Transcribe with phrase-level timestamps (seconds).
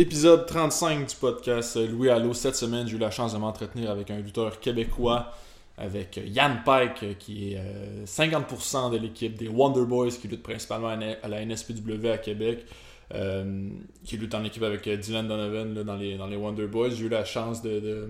[0.00, 2.32] Épisode 35 du podcast Louis Allo.
[2.32, 5.30] Cette semaine, j'ai eu la chance de m'entretenir avec un lutteur québécois,
[5.76, 7.60] avec Yann Pike, qui est
[8.06, 12.64] 50% de l'équipe des Wonder Boys, qui lutte principalement à la NSPW à Québec,
[13.12, 13.68] euh,
[14.02, 16.92] qui lutte en équipe avec Dylan Donovan dans, les, Wonder Boys.
[16.92, 18.08] J'ai eu la chance de,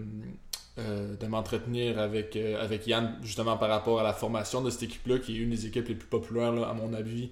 [0.79, 5.19] euh, m'entretenir avec, euh, avec Yann, justement par rapport à la formation de cette équipe-là,
[5.19, 7.31] qui est une des équipes les plus populaires, à mon avis,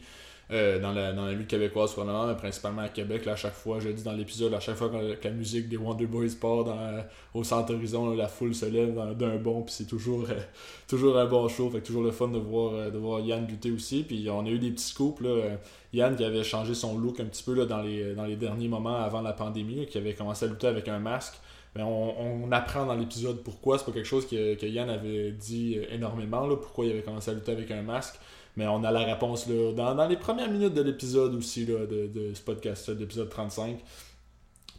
[0.50, 3.26] euh, dans, la, dans la lutte québécoise, mais principalement à Québec.
[3.26, 5.76] Là, à chaque fois, je dis dans l'épisode, à chaque fois que, la musique des
[5.76, 9.86] Wonder Boys part dans, au centre horizon, la foule se lève d'un bond, puis c'est
[9.86, 10.40] toujours, euh,
[10.88, 11.68] toujours un bon show.
[11.68, 14.04] Fait toujours le fun de voir, euh, de voir Yann lutter aussi.
[14.04, 15.20] Puis on a eu des petits scoops.
[15.20, 15.58] Là,
[15.92, 18.68] Yann qui avait changé son look un petit peu là, dans, les, dans les derniers
[18.68, 21.34] moments avant la pandémie, qui avait commencé à lutter avec un masque.
[21.76, 23.76] Mais on, on apprend dans l'épisode pourquoi.
[23.76, 27.30] C'est pas quelque chose que, que Yann avait dit énormément, là, pourquoi il avait commencé
[27.30, 28.18] à lutter avec un masque.
[28.58, 32.08] Mais on a la réponse là, dans, les premières minutes de l'épisode aussi, là, de,
[32.08, 33.78] de ce podcast, l'épisode 35.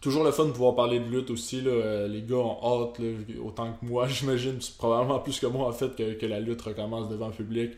[0.02, 1.62] Toujours le fun de pouvoir parler de lutte aussi.
[1.62, 1.72] Là.
[1.72, 3.00] Euh, les gars ont hâte,
[3.42, 7.28] autant que moi, j'imagine, probablement plus que moi en fait, que, la lutte recommence devant
[7.28, 7.72] le public.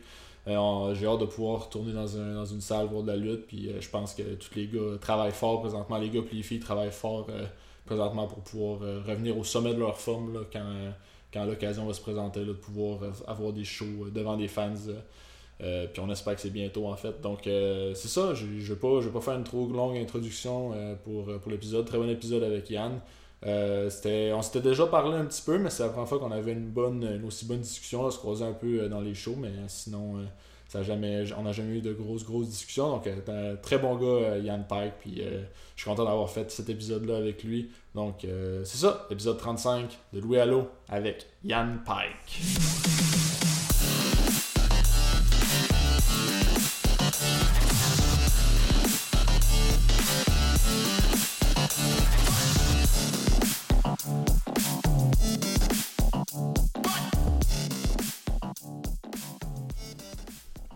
[0.48, 3.46] Euh, j'ai hâte de pouvoir retourner dans, dans une salle voir de la lutte.
[3.46, 5.98] Puis euh, je pense que tous les gars travaillent fort présentement.
[5.98, 7.28] Les gars et les filles travaillent fort
[7.86, 10.66] présentement pour pouvoir revenir au sommet de leur forme là, quand,
[11.32, 14.74] quand l'occasion va se présenter de pouvoir avoir des shows devant des fans
[15.62, 17.20] euh, puis on espère que c'est bientôt en fait.
[17.20, 21.26] Donc euh, c'est ça, je ne vais, pas, faire une trop longue introduction euh, pour,
[21.40, 21.86] pour l'épisode.
[21.86, 23.00] Très bon épisode avec Yann.
[23.44, 23.88] on
[24.42, 27.04] s'était déjà parlé un petit peu, mais c'est la première fois qu'on avait une bonne
[27.04, 28.02] une aussi bonne discussion.
[28.02, 30.16] On se croisait un peu dans les shows, mais sinon
[30.68, 32.88] ça jamais, on n'a jamais eu de grosses grosses discussions.
[32.90, 34.94] Donc un très bon gars Yann Pike.
[34.98, 35.22] Puis
[35.76, 37.70] je suis content d'avoir fait cet épisode-là avec lui.
[37.94, 38.26] Donc
[38.64, 42.91] c'est ça, épisode 35 de Louis Allo avec Yann Pike.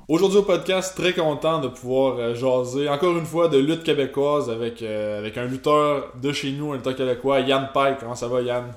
[0.08, 4.48] Aujourd'hui au podcast, très content de pouvoir euh, jaser encore une fois de lutte québécoise
[4.48, 7.98] avec, euh, avec un lutteur de chez nous, un lutteur québécois, Yann Pike.
[7.98, 8.72] Comment ça va Yann?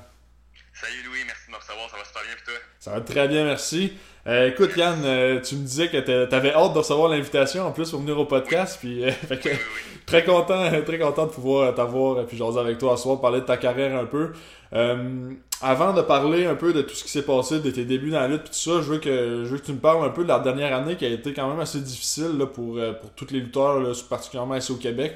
[0.73, 2.53] Salut Louis, merci de me recevoir, ça va super bien pour toi?
[2.79, 3.93] Ça va très bien, merci.
[4.27, 5.01] Euh, écoute Yann,
[5.41, 8.77] tu me disais que t'avais hâte de recevoir l'invitation en plus pour venir au podcast,
[8.79, 9.03] puis
[10.05, 13.45] très content, très content de pouvoir t'avoir puis jaser avec toi ce soir, parler de
[13.45, 14.31] ta carrière un peu.
[14.73, 15.31] Euh,
[15.61, 18.19] avant de parler un peu de tout ce qui s'est passé, de tes débuts dans
[18.19, 20.09] la lutte, et tout ça, je veux, que, je veux que tu me parles un
[20.09, 22.93] peu de la dernière année qui a été quand même assez difficile là, pour, euh,
[22.93, 25.15] pour tous les lutteurs, là, particulièrement ici au Québec.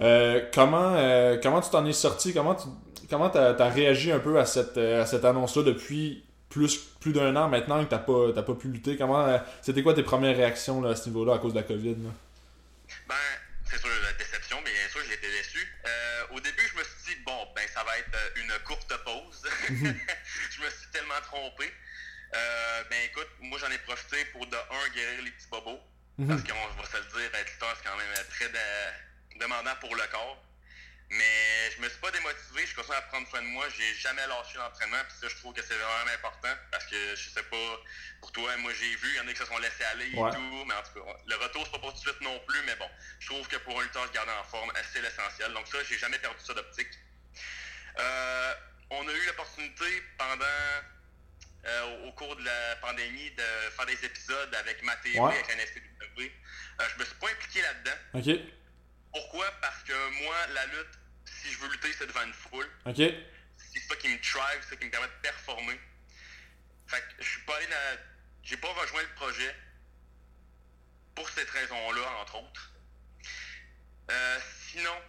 [0.00, 2.32] Euh, comment, euh, comment tu t'en es sorti?
[2.34, 2.68] Comment tu
[3.08, 7.48] comment as, réagi un peu à cette, à cette annonce-là depuis plus, plus d'un an
[7.48, 8.96] maintenant que tu n'as pas, pas pu lutter?
[8.96, 11.96] Comment C'était quoi tes premières réactions là, à ce niveau-là à cause de la COVID?
[11.96, 12.10] Là?
[13.08, 13.14] Ben,
[13.64, 15.66] c'est sûr, la déception, mais bien sûr, j'ai été déçu.
[16.30, 19.42] au début, je me suis bon, ben ça va être euh, une courte pause.
[19.68, 21.72] Je me suis tellement trompé.
[22.34, 25.80] Euh, ben écoute, moi j'en ai profité pour de un guérir les petits bobos.
[26.18, 26.28] Mhm.
[26.28, 28.50] Parce qu'on va se le dire, être lutteur, c'est quand même très
[29.38, 30.42] demandant pour le corps.
[31.10, 34.26] Mais je me suis pas démotivé, je continue à prendre soin de moi, j'ai jamais
[34.26, 37.80] lâché l'entraînement, puis ça je trouve que c'est vraiment important parce que je sais pas
[38.20, 40.16] pour toi, moi j'ai vu, il y en a qui se sont laissés aller et
[40.16, 42.60] tout, mais en tout cas, le retour c'est pas pour tout de suite non plus,
[42.66, 42.90] mais bon,
[43.20, 45.52] je trouve que pour un lutteur se garder en forme, c'est l'essentiel.
[45.52, 46.90] Donc ça, j'ai jamais perdu ça d'optique.
[47.98, 48.54] Euh,
[48.90, 50.44] on a eu l'opportunité pendant
[51.66, 55.66] euh, au cours de la pandémie de faire des épisodes avec ma TV, avec un
[55.66, 56.22] SPW.
[56.22, 57.96] Euh, je me suis pas impliqué là-dedans.
[58.14, 58.40] OK.
[59.16, 59.50] Pourquoi?
[59.62, 62.68] Parce que moi, la lutte, si je veux lutter, c'est devant une foule.
[62.84, 62.96] OK.
[62.96, 65.80] C'est ça qui me drive, c'est ça qui me permet de performer.
[66.86, 67.98] Fait que je suis pas allé dans...
[68.42, 69.56] J'ai pas rejoint le projet
[71.14, 72.72] pour cette raison-là, entre autres.
[74.68, 75.02] sinon,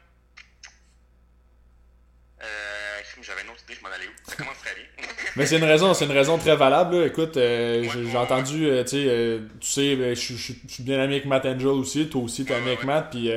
[2.41, 4.29] euh, j'avais une autre idée, je m'en allais où?
[4.29, 4.85] Ça commence très bien.
[5.35, 7.03] Mais c'est une raison, c'est une raison très valable.
[7.05, 11.15] Écoute, euh, j'ai entendu, euh, tu sais, euh, tu sais, ben, je suis bien ami
[11.15, 13.29] avec Matt Angel aussi, toi aussi t'es ami avec Matt, puis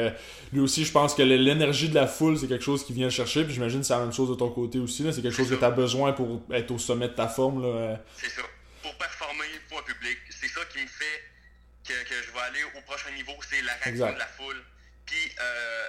[0.52, 3.44] lui aussi, je pense que l'énergie de la foule, c'est quelque chose qui vient chercher,
[3.44, 5.54] puis j'imagine que c'est la même chose de ton côté aussi, c'est quelque chose que
[5.54, 7.98] tu as besoin pour être au sommet de ta forme.
[8.16, 8.42] C'est ça.
[8.82, 11.20] Pour performer pour un public, c'est ça qui me fait
[11.86, 14.62] que, que, je vais aller au prochain niveau, c'est la réaction de la foule.
[15.04, 15.16] Puis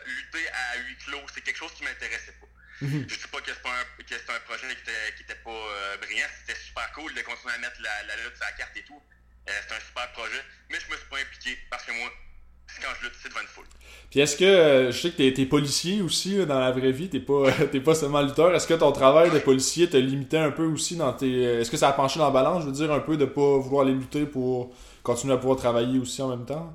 [0.05, 2.50] lutter à huis clos, c'est quelque chose qui m'intéressait pas.
[2.81, 3.05] Mhm.
[3.07, 4.67] Je ne dis pas que c'est un, projet
[5.15, 6.25] qui était, pas euh, brillant.
[6.39, 8.99] C'était super cool de continuer à mettre la, la lutte sur la carte et tout.
[9.49, 10.41] Euh, c'est un super projet.
[10.69, 12.09] Mais je me suis pas impliqué parce que moi,
[12.81, 13.65] quand je lutte, c'est devant une foule.
[14.09, 17.09] Puis est-ce que, euh, je sais que tu es, policier aussi dans la vraie vie,
[17.09, 17.51] t'es pas,
[17.85, 18.53] pas seulement lutteur.
[18.55, 21.43] Est-ce que ton travail de policier te limitait un peu aussi dans tes.
[21.61, 23.57] Est-ce que ça a penché dans la balance, je veux dire, un peu de pas
[23.59, 26.73] vouloir aller lutter pour continuer à pouvoir travailler aussi en même temps?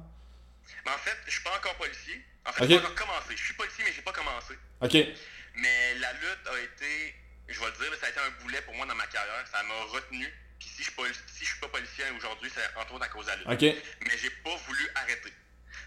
[0.85, 2.23] Mais en fait, je suis pas encore policier.
[2.47, 2.75] En fait, okay.
[2.75, 3.37] j'ai pas encore commencé.
[3.37, 4.55] Je suis policier, mais j'ai pas commencé.
[4.82, 5.17] OK.
[5.56, 7.14] Mais la lutte a été,
[7.49, 9.47] je vais le dire, ça a été un boulet pour moi dans ma carrière.
[9.50, 10.32] Ça m'a retenu.
[10.58, 13.31] Puis si je ne si suis pas policier aujourd'hui, c'est entre autres à cause de
[13.31, 13.82] la lutte.
[14.03, 15.32] Mais j'ai pas voulu arrêter.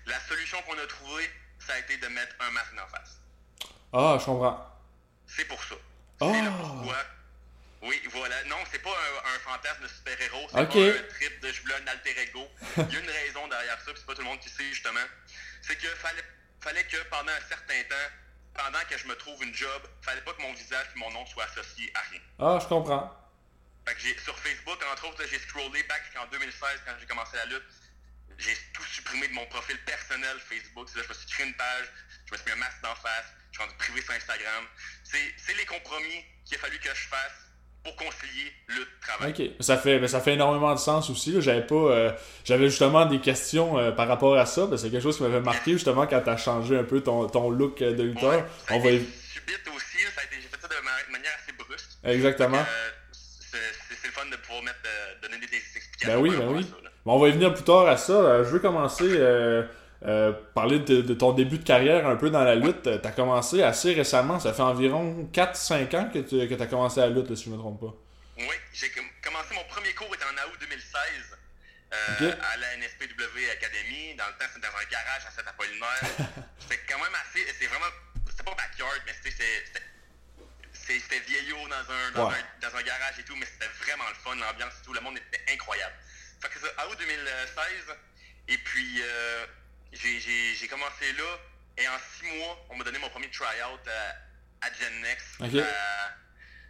[0.06, 1.30] La solution qu'on a trouvée,
[1.60, 3.18] ça a été de mettre un masque en face.
[3.94, 4.80] Ah, je comprends.
[5.28, 5.76] C'est pour ça.
[6.22, 6.32] Ah.
[6.34, 6.98] C'est pourquoi.
[7.82, 8.44] Oui, voilà.
[8.46, 10.48] Non, c'est pas un, un fantasme de super-héros.
[10.50, 12.48] C'est pas un trip de je voulais un alter ego.
[12.78, 14.66] Il y a une raison derrière ça, puis c'est pas tout le monde qui sait
[14.70, 15.00] justement.
[15.62, 16.24] C'est que fallait,
[16.60, 18.10] fallait que pendant un certain temps,
[18.54, 21.26] pendant que je me trouve une job, fallait pas que mon visage et mon nom
[21.26, 22.22] soient associés à rien.
[22.40, 23.16] Ah, je comprends.
[23.88, 27.06] Fait que j'ai, sur Facebook, entre autres, là, j'ai scrollé back jusqu'en 2016 quand j'ai
[27.06, 27.64] commencé la lutte.
[28.38, 30.88] J'ai tout supprimé de mon profil personnel Facebook.
[30.90, 31.88] C'est là, je me suis créé une page,
[32.26, 34.66] je me suis mis un masque d'en face, je suis rendu privé sur Instagram.
[35.04, 37.49] C'est, c'est les compromis qu'il a fallu que je fasse
[37.84, 39.32] pour concilier lutte-travail.
[39.32, 41.42] Ok, ça fait, ben, ça fait énormément de sens aussi.
[41.42, 42.12] J'avais pas, euh,
[42.46, 44.68] j'avais justement des questions euh, par rapport à ça.
[44.78, 47.82] C'est quelque chose qui m'avait marqué justement quand t'as changé un peu ton, ton look
[47.82, 48.30] euh, de lutteur.
[48.32, 51.54] Ouais, ça a On été subite aussi, j'ai fait ça de ma- de manière assez
[51.58, 51.90] brusque.
[52.04, 52.64] Exactement.
[53.12, 54.78] C'est, le fun de pouvoir mettre,
[55.22, 56.14] donner des, des explications.
[56.14, 56.64] Ben oui, ben oui.
[56.64, 58.44] ça, on va y venir plus tard à ça.
[58.44, 59.64] Je veux commencer euh,
[60.06, 62.88] euh, parler de, de ton début de carrière un peu dans la lutte.
[62.88, 64.40] Euh, T'as commencé assez récemment.
[64.40, 67.50] Ça fait environ 4-5 ans que tu que as commencé la lutte, là, si je
[67.50, 67.94] me trompe pas.
[68.38, 70.80] Oui, j'ai com- commencé mon premier cours était en août 2016
[71.92, 74.16] euh, à la NSPW Academy.
[74.16, 76.00] Dans le temps, c'était dans un garage à Saint-Apollinaire.
[76.60, 77.44] c'était quand même assez.
[77.60, 77.92] C'est vraiment.
[78.30, 79.44] C'était pas backyard, mais c'était.
[81.28, 82.36] vieillot dans un, dans, Ouais.
[82.36, 84.94] un, dans un garage et tout, mais c'était vraiment le fun, l'ambiance et tout.
[84.94, 85.94] Le monde était incroyable.
[86.42, 87.96] Fait que ça, août 2016,
[88.48, 89.46] et puis euh,
[89.94, 91.38] j'ai- commencé là,
[91.78, 95.52] et en six mois, on m'a donné mon premier tryout à, à Gen Next, Ok.
[95.54, 96.18] la,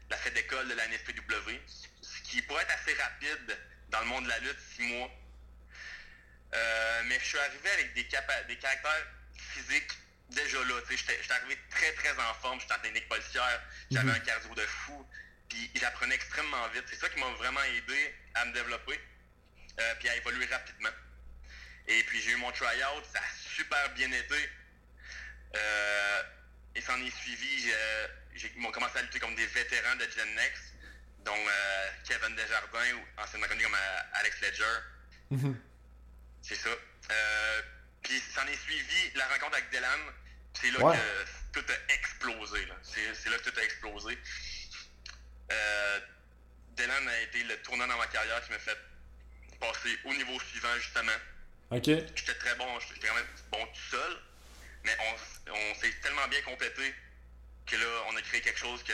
[0.09, 1.59] la fête d'école de la NSPW,
[2.01, 3.57] ce qui pourrait être assez rapide
[3.89, 5.09] dans le monde de la lutte, six mois.
[6.53, 9.91] Euh, mais je suis arrivé avec des, des caractères physiques
[10.29, 10.81] déjà là.
[10.89, 13.61] J'étais arrivé très très en forme, j'étais en technique policière,
[13.91, 15.05] j'avais un cardio de fou,
[15.47, 16.85] puis j'apprenais extrêmement vite.
[16.87, 18.99] C'est ça qui m'a vraiment aidé à me développer,
[19.79, 20.89] euh, puis à évoluer rapidement.
[21.89, 24.49] Et puis j'ai eu mon tryout, ça a super bien été.
[25.55, 26.23] Euh,
[26.75, 30.07] et s'en est suivi, j'ai- j'ai- ils m'ont commencé à lutter comme des vétérans de
[30.15, 30.63] Gen Next,
[31.25, 34.77] dont euh, Kevin Desjardins, ou anciennement connu comme euh, Alex Ledger.
[36.43, 36.69] C'est ça.
[37.11, 37.61] Euh,
[38.03, 39.99] puis s'en est suivi la rencontre avec Dylan.
[40.53, 40.97] C'est là Ouais.
[41.53, 42.65] que tout a explosé.
[42.67, 42.75] là.
[42.83, 44.17] C'est là que tout a explosé.
[45.51, 45.99] Euh,
[46.75, 48.77] Dylan a été le tournant dans ma carrière qui m'a fait
[49.59, 51.11] passer au niveau suivant, justement.
[52.15, 54.17] J'étais très bon, j'étais quand même bon tout seul,
[54.83, 56.93] mais on, on s'est tellement bien complété
[57.65, 58.93] que là, on a créé quelque chose que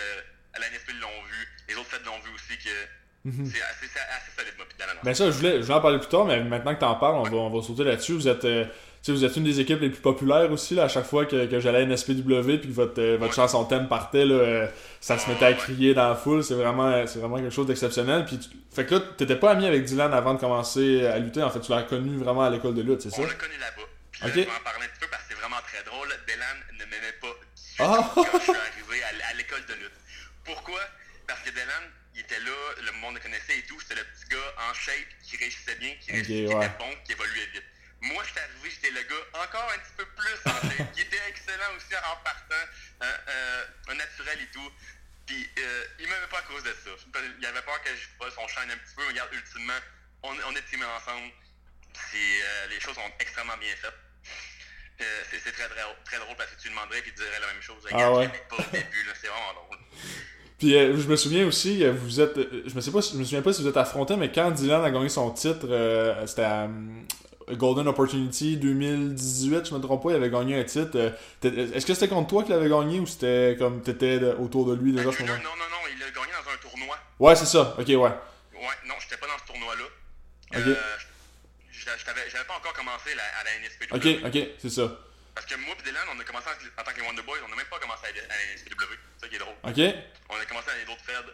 [0.54, 2.88] à la NSP l'ont vu, les autres fêtes l'ont vu aussi, que
[3.26, 4.96] c'est assez, c'est assez solide, moi, puis Dylan.
[5.04, 7.16] Ben ça, je voulais, je voulais en parler plus tard, mais maintenant que t'en parles,
[7.16, 8.14] on va, on va sauter là-dessus.
[8.14, 10.84] Vous êtes, euh, tu sais, vous êtes une des équipes les plus populaires aussi, là,
[10.86, 13.36] à chaque fois que, que j'allais à NSPW puis que votre, euh, votre Ouais.
[13.36, 14.68] chanson thème partait, là, euh,
[15.00, 16.44] ça se mettait à crier dans la foule.
[16.44, 18.26] C'est vraiment, c'est vraiment quelque chose d'exceptionnel.
[18.26, 21.42] Puis, tu- fait que là, t'étais pas ami avec Dylan avant de commencer à lutter.
[21.44, 23.22] En fait, tu l'as connu vraiment à l'école de lutte, c'est ça?
[23.22, 23.88] On l'a connu là-bas.
[24.12, 24.34] Puis là, Ok.
[24.34, 26.08] je vais en parler un petit peu parce que c'est vraiment très drôle.
[26.28, 28.10] Dylan ne m'aimait pas du Ah!
[28.14, 29.98] tout quand je suis arrivé à, à l'école de lutte.
[30.44, 30.80] Pourquoi?
[31.28, 31.84] Parce que Dylan,
[32.16, 33.80] il était là, le monde le connaissait et tout.
[33.82, 37.12] C'était le petit gars en shape qui réussissait bien, qui, réussissait, qui était bon, qui
[37.12, 37.64] évoluait vite.
[38.02, 41.22] Moi, j'étais arrivé, j'étais le gars encore un petit peu plus en shape, qui était
[41.30, 42.64] excellent aussi en partant,
[43.02, 44.72] un, un- un naturel et tout.
[45.26, 46.92] Puis, euh, il m'aimait pas à cause de ça.
[47.40, 49.06] Il avait peur que je fasse son chaîne un petit peu.
[49.08, 49.80] Regarde, ultimement,
[50.24, 51.32] on, on est teamés ensemble.
[52.12, 53.94] C'est, euh, les choses sont extrêmement bien faites.
[55.02, 57.48] Euh, c'est, très, très, très drôle parce que tu demanderais et il te dirait la
[57.48, 57.86] même chose.
[57.92, 58.30] Ah ouais?
[58.34, 59.80] je pas au début, c'est vraiment drôle.
[60.60, 63.14] Puis euh, je me souviens aussi, euh, vous êtes, euh, je me sais pas, si-
[63.14, 65.68] je me souviens pas si vous êtes affrontés, mais quand Dylan a gagné son titre,
[65.70, 67.06] euh, c'était à hum,
[67.52, 70.92] Golden Opportunity 2018, je me trompe pas, il avait gagné un titre.
[70.96, 71.12] euh,
[71.44, 74.92] Est-ce que c'était contre toi qu'il avait gagné ou c'était comme t'étais autour de lui
[74.94, 76.96] déjà ce non, moment non, non, non, il a gagné dans un tournoi.
[77.20, 77.76] Ouais, c'est ça.
[77.78, 77.96] Ok, ouais.
[77.98, 79.84] Ouais, non, j'étais pas dans ce tournoi-là.
[80.56, 80.68] Ok.
[80.68, 80.76] Euh,
[82.32, 84.24] j'avais pas encore commencé la- à la NSPW.
[84.24, 84.98] Ok, ok, c'est ça.
[85.36, 87.50] Parce que moi et Dylan, on a commencé en, en tant que Wonder Boys, on
[87.50, 88.96] n'a même pas commencé à, la- à NSPW.
[89.20, 89.56] C'est ça qui est drôle.
[89.64, 89.80] Ok.
[90.30, 91.32] On a commencé à les autres feds.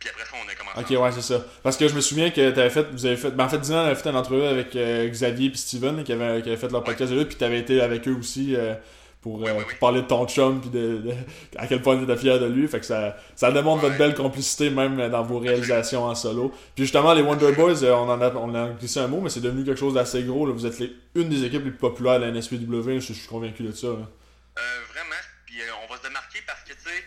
[0.00, 0.94] Puis après ça, on a commencé.
[0.94, 1.44] Ok, ouais, c'est ça.
[1.62, 3.86] Parce que je me souviens que t'avais fait, vous avez fait, ben en fait, Dylan
[3.86, 6.82] avait fait une entrevue avec euh, Xavier et Steven qui, avaient, qui avaient fait leur
[6.84, 8.74] podcast de lutte, puis t'avais été avec eux aussi euh,
[9.20, 11.14] pour, euh, pour parler de ton chum, puis de, de-
[11.56, 12.66] à quel point t'étais fier de lui.
[12.68, 16.50] Fait que ça, ça démontre votre belle complicité même dans vos réalisations en solo.
[16.74, 19.28] Puis justement, les Wonder Boys, euh, on en a, on a glissé un mot, mais
[19.30, 20.46] c'est devenu quelque chose d'assez gros.
[20.46, 20.52] Là.
[20.54, 23.28] Vous êtes les- une des équipes les plus populaires de la NSPW, je, je suis
[23.28, 23.88] convaincu de ça.
[23.88, 23.92] là.
[24.58, 24.62] Euh,
[24.92, 27.04] vraiment, puis euh, on va se démarquer parce que, tu sais,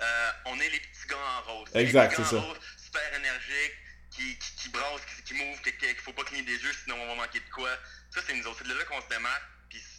[0.00, 0.04] euh,
[0.46, 1.68] on est les petits gars en rose.
[1.74, 2.40] Exact, c'est ça.
[2.40, 3.74] rose, super énergiques,
[4.10, 7.22] qui, qui, qui brassent, qui, qui qu'il faut pas cligner des yeux, sinon on va
[7.26, 7.68] manquer de quoi.
[8.10, 8.58] Ça, c'est nous autres.
[8.62, 9.42] C'est de là qu'on se démarque.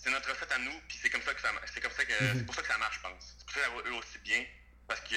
[0.06, 2.14] C'est notre recette à nous, puis c'est comme ça que ça c'est comme ça que
[2.24, 2.38] Mhm.
[2.38, 3.36] c'est pour ça que ça marche, je pense.
[3.40, 4.46] C'est pour ça que ça va eux aussi bien.
[4.88, 5.16] Parce que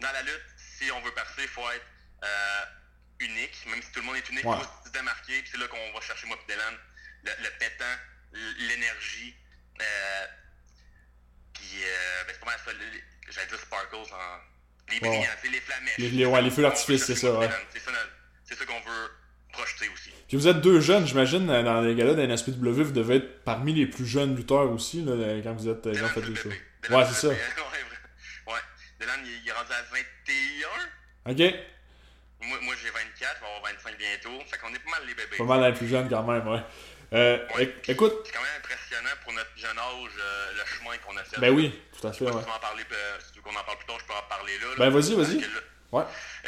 [0.00, 1.86] dans la lutte, si on veut percer, il faut être
[2.24, 2.64] euh,
[3.20, 3.54] unique.
[3.66, 4.56] Même si tout le monde est unique, il Ouais.
[4.58, 5.40] faut se démarquer.
[5.42, 6.74] Puis c'est là qu'on va chercher moi et Dylan.
[7.22, 7.96] Le, le pétant,
[8.58, 9.36] l'énergie.
[9.80, 10.26] Euh,
[11.54, 12.70] puis euh, ben, c'est pas mal ça.
[13.30, 14.40] J'allais dire sparkles en.
[14.88, 15.08] Les Ouais.
[15.08, 15.98] brillants, c'est les flamèches.
[15.98, 17.48] Les- les- ouais, les feux d'artifice, c'est ça, ouais.
[17.72, 18.12] C'est ça, notre-
[18.44, 19.10] c'est ça qu'on veut
[19.56, 20.10] projeter aussi.
[20.28, 23.44] Puis vous êtes deux jeunes, j'imagine, euh, dans les gars-là de NSPW, vous devez être
[23.44, 26.42] parmi les plus jeunes lutteurs aussi, là, quand vous êtes euh, quand Dylan, vous faites
[26.42, 26.50] shows.
[26.84, 27.28] Dylan, Ouais, c'est ça.
[27.28, 27.40] bébé.
[28.46, 28.60] Ouais.
[29.00, 31.32] Dylan, il, est rendu à 21.
[31.32, 31.54] Ok,
[32.42, 34.44] Moi, moi j'ai 24, je vais avoir 25 bientôt.
[34.46, 35.36] Fait qu'on est pas mal les bébés.
[35.38, 36.60] pas mal les plus jeunes quand même, ouais.
[37.12, 37.72] Euh, Ouais.
[37.88, 41.40] écoute, C'est quand même impressionnant pour notre jeune âge, euh, le chemin qu'on a fait.
[41.40, 42.30] ben oui, tout à fait, ouais.
[42.32, 44.66] si tu veux en euh, qu'on parle plus tard, je peux en parler là.
[44.66, 44.74] là.
[44.78, 45.40] Ben, vas-y, vas-y.
[45.94, 46.04] Euh,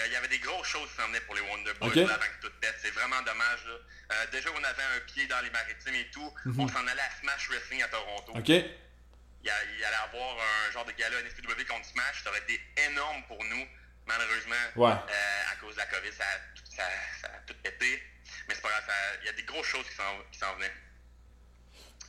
[0.07, 2.23] Il y avait des grosses choses qui s'en venaient pour les Wonder Boys là, avant
[2.41, 2.77] que tout pète.
[2.83, 3.65] C'est vraiment dommage.
[3.67, 3.75] Là.
[4.13, 6.33] Euh, déjà, on avait un pied dans les maritimes et tout.
[6.47, 6.61] Mhm.
[6.61, 8.33] On s'en allait à Smash Wrestling à Toronto.
[8.35, 12.23] Ok, Il, y a- il allait avoir un genre de gala NSPW contre Smash.
[12.25, 13.67] Ça aurait été énorme pour nous.
[14.07, 14.91] Malheureusement, Ouais.
[14.93, 16.83] euh, à cause de la COVID, ça a, tout- ça,
[17.21, 18.03] ça a tout pété.
[18.49, 18.85] Mais c'est pas grave,
[19.23, 19.95] il y a des grosses choses qui
[20.39, 20.73] s'en venaient.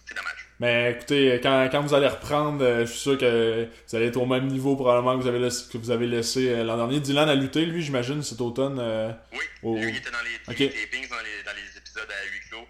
[0.10, 0.46] C'est dommage.
[0.60, 4.18] Mais écoutez, quand, quand vous allez reprendre, euh, je suis sûr que vous allez être
[4.18, 7.00] au même niveau probablement que vous avez laissé, que vous avez laissé euh, l'an dernier.
[7.00, 8.80] Dylan a lutté, lui, j'imagine, cet automne.
[8.80, 9.46] euh, Oui,
[9.80, 10.58] lui, il était dans les Ok.
[10.74, 12.68] tapings, dans les, dans les épisodes à huis clos.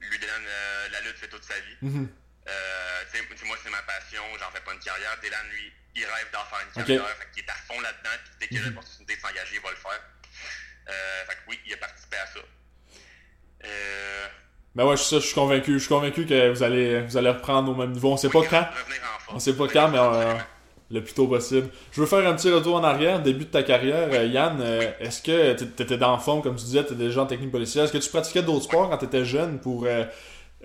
[0.00, 1.76] Lui, Dylan, euh, la lutte, c'est toute sa vie.
[1.84, 5.14] Euh, tu sais, moi, c'est ma passion, j'en fais pas une carrière.
[5.22, 7.06] Dylan, lui, il rêve d'en faire une carrière.
[7.18, 8.68] Fait qu'il est à fond là-dedans, puis dès qu'il a Mhm.
[8.68, 10.00] l'opportunité de s'engager, il va le faire.
[10.88, 12.40] Euh, fait que oui, il a participé à ça.
[13.64, 14.26] Euh,
[14.78, 15.72] Ben ouais, je je suis convaincu.
[15.72, 18.12] Je suis convaincu que vous allez, vous allez reprendre au même niveau.
[18.12, 18.64] On sait pas quand,
[19.34, 20.34] on sait pas quand, mais euh,
[20.92, 21.68] le plus tôt possible.
[21.90, 24.08] Je veux faire un petit retour en arrière, début de ta carrière.
[24.12, 27.06] Euh, Yann, euh, est-ce que tu étais dans le fond, comme tu disais, tu étais
[27.06, 27.86] déjà en technique policière?
[27.86, 29.84] Est-ce que tu pratiquais d'autres sports quand tu étais jeune pour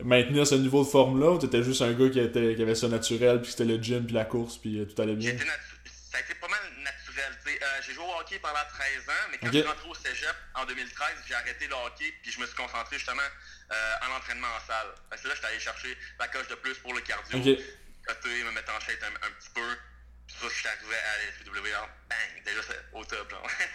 [0.04, 2.76] maintenir ce niveau de forme-là ou tu étais juste un gars qui, était, qui avait
[2.76, 5.32] ça naturel, puis c'était le gym, puis la course, puis tout allait bien?
[6.12, 7.34] Ça a été pas mal naturel.
[7.84, 10.66] j'ai joué au hockey pendant 13 ans, mais quand je suis rentré au cégep en
[10.66, 13.26] 2013, j'ai arrêté le hockey puis je me suis concentré justement
[13.74, 14.88] euh, en entraînement en salle.
[15.10, 17.58] Parce que là, j'étais allé chercher la coche de plus pour le cardio, Ok.
[18.06, 19.68] coter, me mettre en shape un, un petit peu.
[20.28, 21.70] Puis ça, je suis arrivé à la SPW,
[22.10, 23.34] bang, déjà c'est au top.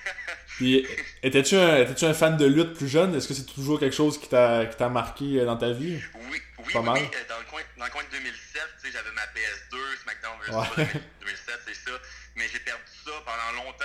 [0.57, 0.87] Puis,
[1.23, 3.15] étais-tu un, étais-tu un fan de lutte plus jeune?
[3.15, 6.03] Est-ce que c'est toujours quelque chose qui t'a marqué euh, dans ta vie?
[6.15, 6.95] oui, oui, Pas oui, mal.
[7.03, 9.97] oui, euh, dans, le coin, dans le coin de 2007, tu sais, j'avais ma PS2,
[10.03, 10.55] SmackDown vs.
[10.79, 10.85] Ouais.
[10.87, 11.91] 2000 2007, c'est ça.
[12.37, 13.85] Mais j'ai perdu ça pendant longtemps.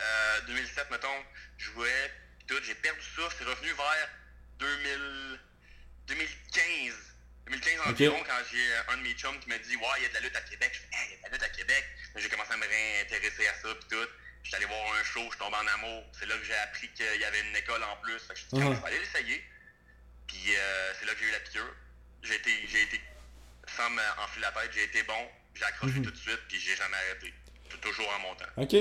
[0.00, 1.08] Euh, 2007, mettons,
[1.58, 2.10] je jouais,
[2.48, 3.22] tout, j'ai perdu ça.
[3.38, 4.08] C'est revenu vers
[4.62, 5.40] 2000,
[6.06, 6.94] 2015.
[7.46, 10.08] 2015 environ, quand j'ai un de mes chums qui m'a dit Ouais, il y a
[10.10, 10.70] de la lutte à Québec.
[10.72, 11.84] Je fais Hey, il y a de la lutte à Québec.
[12.16, 14.08] J'ai commencé à me réintéresser à ça, puis tout.
[14.44, 16.04] J'étais allé voir un show, je tombe en amour.
[16.18, 18.18] C'est là que j'ai appris qu'il y avait une école en plus.
[18.20, 19.44] Fait que je suis dit, aller l'essayer.
[20.28, 21.74] Puis euh, c'est là que j'ai eu la piqûre.
[22.22, 23.00] J'ai été, j'ai été,
[23.76, 25.28] sans m'enfler la tête, j'ai été bon.
[25.54, 26.04] J'ai accroché Mhm.
[26.04, 27.34] tout de suite, puis j'ai jamais arrêté.
[27.80, 28.44] Toujours en montant.
[28.56, 28.76] Ok.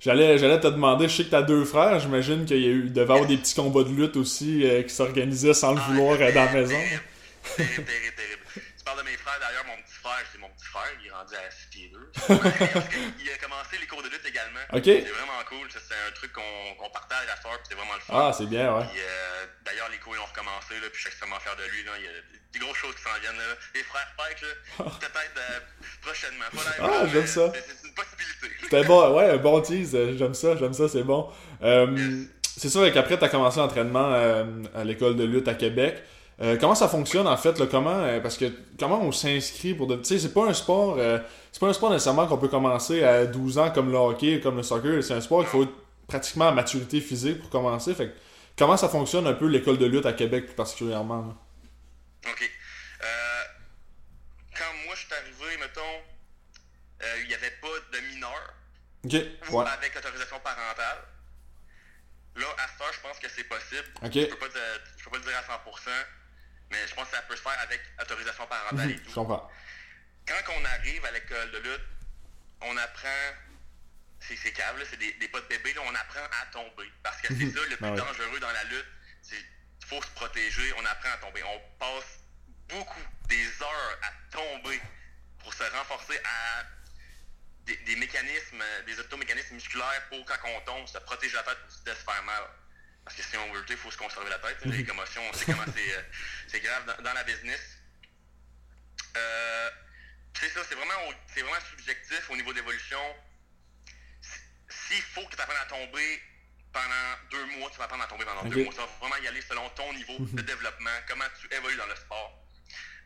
[0.00, 2.84] J'allais, j'allais te demander, je sais que t'as deux frères, j'imagine qu'il y a eu,
[2.86, 5.80] il devait y avoir des petits combats de lutte aussi euh, qui s'organisaient sans le
[5.84, 6.76] Ah, vouloir euh, dans la maison.
[6.76, 7.84] Terrible, terrible,
[8.16, 8.42] terrible.
[8.54, 11.34] Tu parles de mes frères, d'ailleurs, mon frère, c'est mon petit frère, il est rendu
[11.34, 11.98] à 6 pieds 2.
[13.20, 14.64] il a commencé les cours de lutte également.
[14.72, 14.84] Ok.
[14.84, 18.14] C'est vraiment cool, c'est un truc qu'on partage à soir, puis c'est vraiment le fun.
[18.14, 18.84] Ah, c'est bien, ouais.
[18.84, 21.84] Euh, d'ailleurs, les cours ils ont recommencé, là, puis je suis extrêmement fier de lui.
[21.84, 21.92] Là.
[21.98, 22.16] Il y a
[22.52, 23.36] des grosses choses qui s'en viennent.
[23.36, 23.54] Là.
[23.74, 24.40] Les frères Pike,
[24.78, 25.60] peut-être euh,
[26.02, 26.48] prochainement.
[26.52, 27.52] Pas Ah, j'aime ça.
[27.54, 28.48] C'est une possibilité.
[28.62, 31.30] C'était bon, ouais, un bon tease, euh, j'aime ça, j'aime ça, c'est bon.
[31.62, 34.12] Euh, c'est sûr qu'après, t'as commencé l'entraînement
[34.74, 36.02] à l'école de lutte à Québec.
[36.40, 38.44] Euh, comment ça fonctionne en fait, là, comment, euh, parce que
[38.78, 39.96] comment on s'inscrit pour de...
[39.96, 41.18] Tu sais, c'est pas un sport, euh,
[41.50, 44.56] c'est pas un sport nécessairement qu'on peut commencer à 12 ans comme le hockey, comme
[44.56, 45.72] le soccer, c'est un sport qu'il faut être
[46.06, 47.92] pratiquement à maturité physique pour commencer.
[47.94, 48.14] Fait
[48.56, 51.26] comment ça fonctionne un peu l'école de lutte à Québec plus particulièrement?
[51.26, 52.30] là?
[52.30, 52.50] OK.
[54.56, 55.80] Quand moi, je suis arrivé, mettons,
[57.02, 58.54] euh, il n'y avait pas de mineur
[59.04, 59.14] Ok,
[59.50, 59.66] ou ouais.
[59.70, 60.98] avec autorisation parentale.
[62.36, 63.86] Là, à ce je pense que c'est possible.
[64.02, 65.90] Je peux pas te- je peux pas le dire à 100%,
[66.70, 69.10] mais je pense que ça peut se faire avec autorisation parentale et Mhm, tout.
[69.10, 69.50] Je comprends.
[70.26, 71.82] quand on arrive à l'école de lutte,
[72.60, 73.32] on apprend.
[74.20, 76.90] C'est là, c'est des, des pas de bébé, là, on apprend à tomber.
[77.02, 77.54] Parce que c'est Mhm.
[77.54, 77.96] ça le plus Ah ouais.
[77.96, 78.86] dangereux dans la lutte.
[79.22, 79.36] c'est
[79.80, 81.42] Il faut se protéger, on apprend à tomber.
[81.44, 82.18] On passe
[82.68, 84.80] beaucoup, des heures à tomber
[85.38, 86.64] pour se renforcer à
[87.64, 91.70] des, des mécanismes, des automécanismes musculaires pour quand on tombe, se protéger la tête pour
[91.72, 92.42] se se faire mal.
[93.08, 94.58] Parce que si on veut lutter, il faut se conserver la tête.
[94.66, 97.78] Les commotions, on sait comment c'est euh, grave dans, dans la business.
[99.16, 99.70] Euh,
[100.38, 100.92] c'est ça, c'est vraiment,
[101.32, 103.00] vraiment subjectif au niveau d'évolution.
[104.20, 104.40] Si-
[104.94, 106.22] S'il faut que tu apprennes à tomber
[106.70, 108.74] pendant deux mois, tu vas apprendre à tomber pendant deux mois.
[108.74, 111.96] Ça va vraiment y aller selon ton niveau de développement, comment tu évolues dans le
[111.96, 112.44] sport.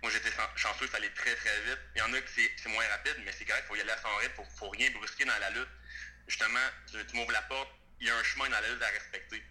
[0.03, 1.79] Moi, j'étais, chanceux, ça allait très très vite.
[1.95, 3.93] Il y en a qui c'est moins rapide, mais c'est correct, il faut y aller
[3.93, 5.69] à son rythme, faut, faut rien brusquer dans la lutte.
[6.27, 6.59] Justement,
[6.91, 9.45] tu, tu m'ouvres la porte, il y a un chemin dans la lutte à respecter.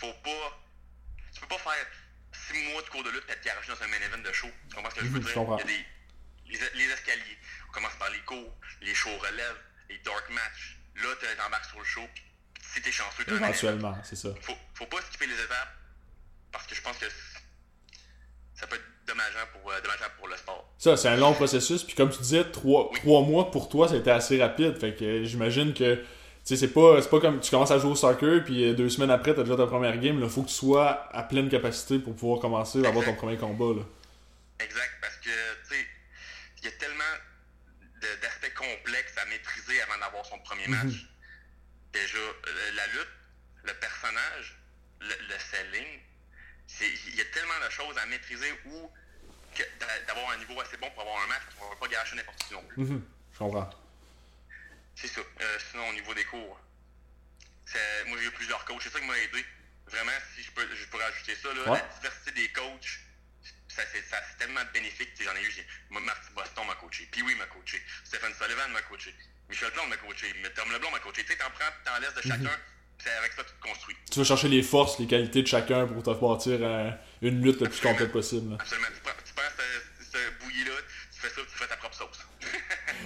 [0.00, 0.60] Faut pas.
[1.34, 1.86] Tu peux pas faire
[2.32, 4.48] six mois de cours de lutte et être garagé dans un main event de show.
[4.68, 5.32] Tu comprends ce que je veux Mhm, dire?
[5.34, 7.38] Il y a des, les, les escaliers.
[7.68, 9.58] On commence par les cours, les shows relèves,
[9.88, 10.76] les dark matchs.
[10.96, 12.06] Là, tu embarques sur le show.
[12.72, 13.34] Si t'es chanceux, t'as.
[13.36, 14.30] Éventuellement, c'est ça.
[14.42, 15.74] Faut, faut pas skipper les étapes
[16.52, 17.06] parce que je pense que
[18.54, 20.72] ça peut être dommageant pour, euh, dommageant pour le sport.
[20.78, 21.82] Ça, c'est un long processus.
[21.84, 24.78] Puis comme tu disais, trois, trois mois pour toi, ça a été assez rapide.
[24.78, 26.04] Fait que euh, j'imagine que
[26.44, 29.10] sais, c'est pas, pas comme tu commences à jouer au soccer, puis euh, deux semaines
[29.10, 30.20] après, t'as déjà ta première game.
[30.22, 33.36] Il faut que tu sois à pleine capacité pour pouvoir commencer à avoir ton premier
[33.36, 33.80] combat.
[33.80, 33.86] Là.
[34.60, 35.30] Exact, parce que,
[35.68, 35.86] tu sais,
[36.58, 37.14] il y a tellement
[38.22, 40.84] d'aspects complexes à maîtriser avant d'avoir son premier match.
[40.84, 41.08] Mhm.
[41.92, 42.32] Déjà, euh,
[42.76, 43.14] la lutte,
[43.64, 44.58] le personnage,
[45.00, 45.86] le, le selling,
[46.66, 48.90] c'est- il y a tellement de choses à maîtriser ou
[50.06, 52.52] d'avoir un niveau assez bon pour avoir un match, tu ne pas gâcher n'importe qui
[52.54, 52.82] non plus.
[52.84, 53.70] Mhm, Je comprends.
[54.96, 55.20] C'est ça.
[55.20, 56.58] Euh, sinon, au niveau des cours,
[58.06, 58.82] moi j'ai eu plusieurs coachs.
[58.82, 59.44] C'est ça qui m'a aidé.
[59.88, 61.78] Vraiment, si je peux, je peux rajouter ça, là, Ouais.
[61.78, 63.00] la diversité des coachs,
[63.68, 65.10] ça, c'est, ça, c'est tellement bénéfique.
[65.20, 68.80] J'en ai eu, j'ai, Marty Boston m'a coaché, Pee Wee m'a coaché, Stephen Sullivan m'a
[68.82, 69.14] coaché,
[69.48, 71.22] Michel Plon m'a coaché, mais Tom Leblanc m'a coaché.
[71.24, 72.56] Tu sais, t'en prends, t'en laisses de chacun,
[72.98, 73.96] c'est avec ça que tu te construis.
[74.10, 77.60] Tu vas chercher les forces, les qualités de chacun pour te bâtir euh, une lutte
[77.60, 78.50] le plus complète possible.
[78.52, 78.56] là.
[78.60, 78.88] Absolument.
[78.94, 80.72] Tu prends, tu prends ce, ce bouilli-là,
[81.12, 82.23] tu fais ça, tu fais ta propre sauce.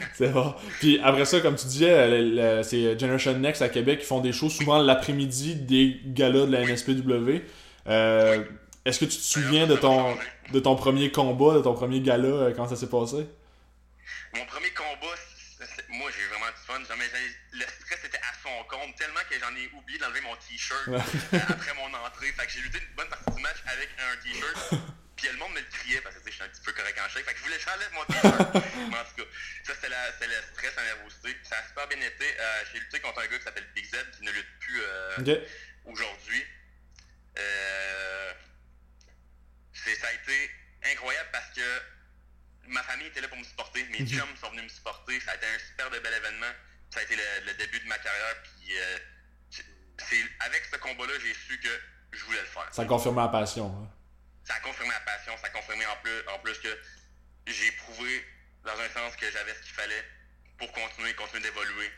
[0.15, 0.55] C'est bon.
[0.81, 4.33] Puis après ça, comme tu disais, euh, c'est Generation Next à Québec qui font des
[4.33, 7.43] shows souvent l'après-midi des galas de la NSPW.
[7.89, 8.45] Euh,
[8.85, 10.17] Est-ce que tu te souviens de ton,
[10.53, 13.27] de ton premier combat, de ton premier gala, euh, quand ça s'est passé?
[14.35, 15.15] Mon premier combat,
[15.91, 16.81] moi j'ai eu vraiment du fun.
[16.89, 17.05] Jamais-
[17.53, 20.99] le stress était à son compte, tellement que j'en ai oublié d'enlever mon t-shirt euh,
[21.49, 22.27] après mon entrée.
[22.37, 24.83] Fait que j'ai lutté une bonne partie du match avec un t-shirt.
[25.19, 26.73] Puis le monde me le criait parce que tu sais, je suis un petit peu
[26.73, 27.25] correct en chèque.
[27.27, 28.41] Fait que je voulais que j'enlève mon t-shirt.
[28.41, 29.29] En tout cas,
[29.65, 29.89] ça c'était
[30.29, 31.37] le stress, la nervosité.
[31.43, 32.25] Ça a super bien été.
[32.41, 35.17] Euh, j'ai lutté contre un gars qui s'appelle Big Z qui ne lutte plus euh,
[35.87, 36.45] aujourd'hui.
[37.39, 38.33] Euh,
[39.75, 40.51] ça a été
[40.93, 41.83] incroyable parce que
[42.69, 43.85] ma famille était là pour me supporter.
[43.91, 45.19] Mes chums sont venus me supporter.
[45.21, 46.53] Ça a été un super de bel événement.
[46.91, 48.37] Ça a été le, le début de ma carrière.
[48.43, 48.75] Puis
[49.51, 51.69] c'est- avec ce combat-là, j'ai su que
[52.13, 52.69] je voulais le faire.
[52.73, 53.67] Ça a confirmé la passion.
[53.67, 53.95] hein.
[54.49, 55.33] Ça a confirmé ma passion.
[55.41, 56.69] Ça a confirmé en plus, en plus que
[57.47, 58.25] j'ai prouvé
[58.65, 60.05] dans un sens que j'avais ce qu'il fallait
[60.57, 61.91] pour continuer, continuer d'évoluer.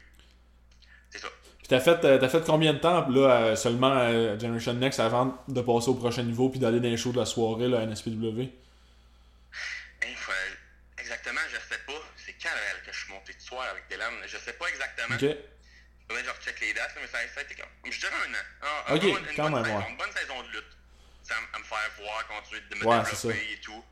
[1.10, 1.28] C'est ça.
[1.58, 4.98] Puis t'as fait, euh, t'as fait combien de temps là, euh, seulement à Generation Next
[5.00, 7.78] avant de passer au prochain niveau puis d'aller dans les shows de la soirée là,
[7.80, 8.50] à NSPW?
[10.16, 10.32] Faut-
[10.98, 12.00] exactement, je sais pas.
[12.16, 14.12] C'est quand euh, que je suis monté de soir avec Dylan?
[14.26, 15.14] Je sais pas exactement.
[15.14, 15.36] Ok.
[16.08, 17.92] Faudrait que je recheck les dates, mais ça, a été comme.
[17.92, 18.44] Je dirais un an.
[18.62, 19.90] Ah, Ok, une quand bonne même, saison, ouais.
[19.90, 20.76] une bonne saison de lutte.
[21.52, 23.84] À me faire voir, continuer de me Ouais, développer et tout.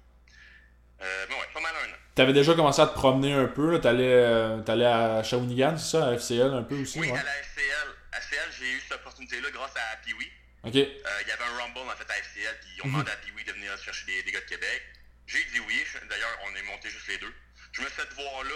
[1.00, 1.96] Euh, mais ouais, pas mal un an.
[2.14, 3.78] T'avais déjà commencé à te promener un peu, là.
[3.78, 7.18] T'allais, euh, à Shawinigan, c'est ça, à FCL un peu aussi, Oui, ouais.
[7.18, 7.88] à la FCL.
[8.12, 10.30] À FCL, j'ai eu cette opportunité-là grâce à Pee-Wee.
[10.64, 10.74] Ok.
[10.74, 12.92] Euh, Il y avait un Rumble en fait à FCL, puis ont Mhm.
[12.94, 14.82] demandé à Pee-Wee de venir chercher des, des gars de Québec.
[15.28, 15.84] J'ai dit oui.
[16.10, 17.32] D'ailleurs, on est monté juste les deux.
[17.72, 18.50] Je me suis fait voir là.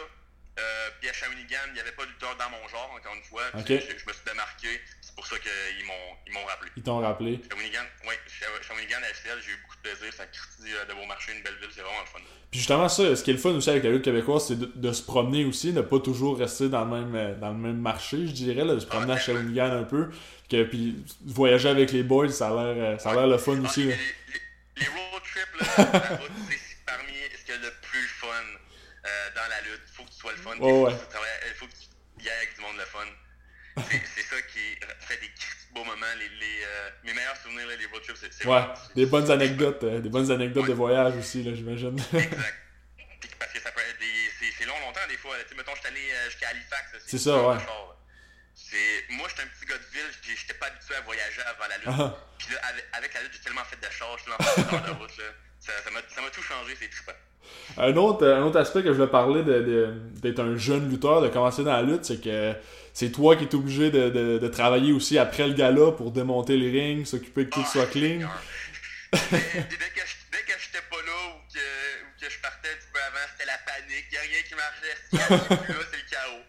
[0.58, 3.22] Euh, puis à Shawinigan, il n'y avait pas de lutteur dans mon genre, encore une
[3.22, 3.42] fois.
[3.54, 3.68] Ok.
[3.68, 4.80] Je, je me suis démarqué.
[5.12, 6.70] C'est pour ça qu'ils m'ont, ils m'ont rappelé.
[6.74, 7.40] Ils t'ont rappelé?
[7.50, 8.14] Shawinigan, oui,
[8.66, 10.06] Shawinigan FCL, j'ai eu beaucoup de plaisir.
[10.10, 12.18] C'est un quartier euh, de Beaumarchais, une belle ville, c'est vraiment le fun.
[12.50, 14.72] Puis justement, ça, ce qui est le fun aussi avec la lutte québécoise, c'est de,
[14.74, 17.76] de se promener aussi, de pas toujours rester dans le même, euh, dans le même
[17.78, 20.08] marché, je dirais, là, de se promener à Shawinigan un peu.
[20.50, 23.60] Que, puis voyager avec les boys, ça a l'air, euh, ça a l'air le fun
[23.62, 23.84] Ah, aussi.
[23.84, 23.96] les, les-
[24.78, 25.66] les road trips, là,
[26.48, 29.82] c'est parmi ce qu'il y a le plus fun euh, dans la lutte.
[29.88, 30.50] Il faut que tu sois le fun.
[30.56, 30.92] Ouais, il faut ouais.
[30.94, 33.06] que tu travailles- il faut que tu y ailles avec du monde le fun.
[33.90, 34.51] C'est c'est ça qui
[35.12, 35.30] fait des
[35.74, 36.14] beaux moments.
[36.18, 39.30] Les, les, euh, mes meilleurs souvenirs, là, les road trips, c'est Ouais, vraiment- des bonnes
[39.30, 40.68] anecdotes, euh, des bonnes anecdotes Ouais.
[40.70, 41.96] de voyage aussi, là, j'imagine.
[42.12, 42.54] Exact.
[43.20, 44.50] Puis parce que ça peut être des.
[44.58, 45.34] C'est long, longtemps, des fois.
[45.42, 46.84] Tu sais, mettons, je suis allé euh, jusqu'à Halifax.
[47.06, 47.58] C'est ça, ouais.
[47.58, 47.96] char,
[49.10, 51.88] Moi, j'étais un petit gars de ville, j'étais pas habitué à voyager avant la lutte.
[52.00, 52.16] Ah.
[52.38, 54.32] Puis là, avec, avec la lutte, j'ai tellement fait de char, je suis
[54.70, 55.16] tellement de route.
[55.18, 55.24] Là.
[55.60, 57.12] Ça m'a tout changé, c'est trippant.
[57.78, 61.20] Un autre, un autre aspect que je voulais parler de- de- d'être un jeune lutteur,
[61.22, 62.54] de commencer dans la lutte, c'est que
[62.92, 66.56] c'est toi qui es obligé de, de- de travailler aussi après le gala pour démonter
[66.56, 68.28] les rings, s'occuper que tout soit clean.
[69.12, 73.26] Dès, que j'étais pas là ou que, ou que je partais un petit peu avant,
[73.32, 74.96] c'était la panique, il a rien qui marchait.
[75.10, 75.16] Si
[75.66, 76.42] plus là, c'est le chaos.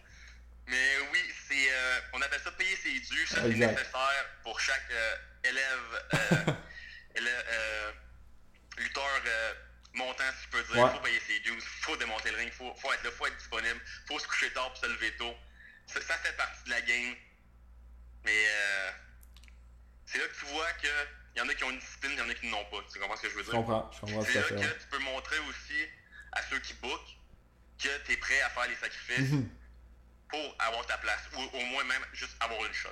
[0.66, 3.26] Mais oui, c'est euh, on appelle ça payer ses dus.
[3.26, 6.52] Ça, c'est nécessaire pour chaque euh, élève, euh,
[7.16, 7.90] élève euh,
[8.78, 9.52] lutteur euh,
[9.92, 10.76] montant, si je peux dire.
[10.76, 10.90] Il Ouais.
[10.90, 13.16] faut payer ses dues, il faut démonter le ring, il faut, faut être là, il
[13.16, 15.34] faut être disponible, il faut se coucher tard pour se lever tôt.
[15.86, 17.14] Ça, ça fait partie de la game.
[18.24, 18.90] Mais euh,
[20.06, 20.88] c'est là que tu vois que
[21.36, 22.78] il y en a qui ont une discipline, il y en a qui n'ont pas.
[22.92, 23.58] Tu comprends ce que je veux Je dire?
[23.58, 24.54] comprends, je comprends C'est là fait.
[24.54, 25.80] que tu peux montrer aussi
[26.32, 27.16] à ceux qui bookent
[27.78, 29.48] que tu es prêt à faire les sacrifices Mhm.
[30.30, 32.88] pour avoir ta place, ou au moins même juste avoir une shot.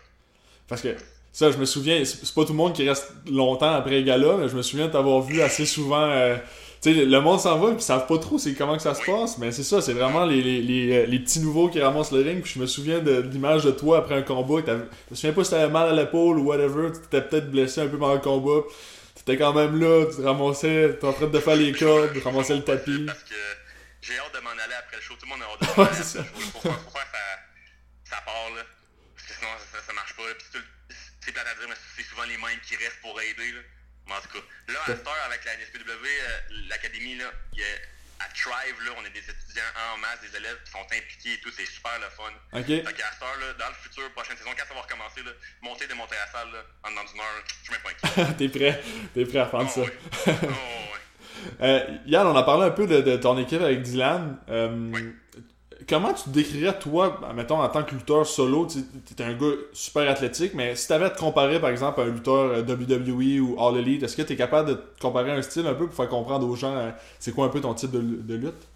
[0.69, 0.97] Parce que
[1.33, 4.05] ça, je me souviens, c'est c'est pas tout le monde qui reste longtemps après les
[4.05, 6.11] gala, mais je me souviens de t'avoir vu assez souvent.
[6.11, 6.37] euh,
[6.83, 8.95] tu sais, le monde s'en va, puis ils savent pas trop c'est comment que ça
[8.95, 11.81] se passe, mais c'est ça, c'est vraiment les, les, les, euh, les petits nouveaux qui
[11.81, 12.43] ramassent le ring.
[12.43, 14.63] Puis je me souviens de, de l'image de toi après un combat.
[14.67, 14.73] Je
[15.11, 17.99] me souviens pas si t'avais mal à l'épaule ou whatever, t'étais peut-être blessé un peu
[17.99, 18.67] pendant le combat.
[19.15, 22.19] T'étais quand même là, tu te ramassais, t'es en train de faire les cordes, tu
[22.19, 23.07] ramassais le tapis.
[23.07, 23.35] Parce que
[24.01, 25.15] j'ai hâte de m'en aller après le show.
[25.15, 27.39] Tout le monde a hâte de m'en aller faut faire ça,
[28.03, 28.63] ça part, là?
[29.15, 30.23] Parce que sinon, ça, ça marche pas.
[31.21, 33.61] c'est plate à dire, mais c'est souvent les mêmes qui restent pour aider, là.
[34.07, 36.39] Mais en tout cas, là, à cette heure, avec la NSPW, euh,
[36.69, 37.67] l'académie, là, il y a,
[38.25, 41.41] à Thrive, là, on a des étudiants en masse, des élèves qui sont impliqués et
[41.41, 42.33] tout, c'est super le fun.
[42.59, 42.67] Ok?
[42.67, 45.31] Fait qu'à cette heure, là, dans le futur, prochaine saison, quand ça va recommencer, là,
[45.63, 48.35] monter, démonter la salle, là, en dans une heure, je suis même pas inquiet.
[48.39, 48.83] t'es prêt?
[49.15, 50.33] T'es prêt à prendre Oh, ça?
[50.43, 51.01] Oh, ouais.
[51.61, 54.39] Euh, Yann, on a parlé un peu de, de ton équipe avec Dylan.
[54.49, 55.15] Euh, Oui.
[55.89, 58.79] Comment tu te décrirais, toi, mettons, en tant que lutteur solo, tu
[59.19, 62.05] es un gars super athlétique, mais si tu avais à te comparer, par exemple, à
[62.05, 65.33] un lutteur euh, WWE ou All Elite, est-ce que tu es capable de te comparer
[65.33, 67.75] un style un peu pour faire comprendre aux gens euh, c'est quoi un peu ton
[67.75, 68.69] type de, de lutte?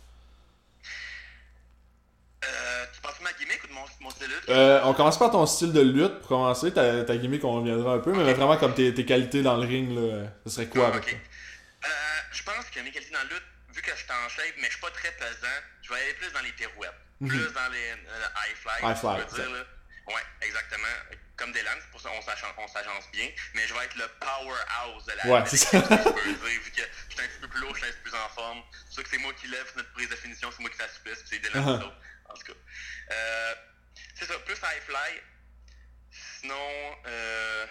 [2.44, 2.48] Euh,
[2.94, 4.48] tu penses ma gimmick ou de mon, mon style de lutte?
[4.48, 7.94] Euh, on commence par ton style de lutte pour commencer, ta, ta gimmick, on reviendra
[7.94, 10.90] un peu, mais vraiment comme tes, tes qualités dans le ring, là, ce serait quoi
[10.92, 11.12] Ah, avec?
[11.14, 11.88] Euh,
[12.32, 13.42] je pense que mes qualités dans la lutte,
[13.86, 16.32] que je suis en shape, mais je suis pas très pesant, je vais aller plus
[16.32, 16.92] dans les pirouettes.
[17.26, 18.74] Plus dans les euh, high fly.
[18.82, 19.64] High fly, dire, là.
[20.08, 20.86] Ouais, exactement.
[21.36, 23.28] Comme des lances, c'est pour ça qu'on s'agence, on s'agence bien.
[23.54, 25.78] Mais je vais être le powerhouse de la Ouais, c'est ça.
[25.80, 28.10] dire, vu que je suis un petit peu plus lourd, je suis un petit peu
[28.10, 28.62] plus en forme.
[28.88, 31.18] C'est sûr que c'est moi qui lève notre prise de finition, c'est moi qui l'assouplisse,
[31.20, 31.80] puis c'est des Uh-huh.
[31.80, 31.92] lances
[32.28, 32.58] En tout cas.
[33.12, 33.54] Euh,
[34.18, 35.20] c'est ça, plus high fly.
[36.40, 37.66] Sinon, euh,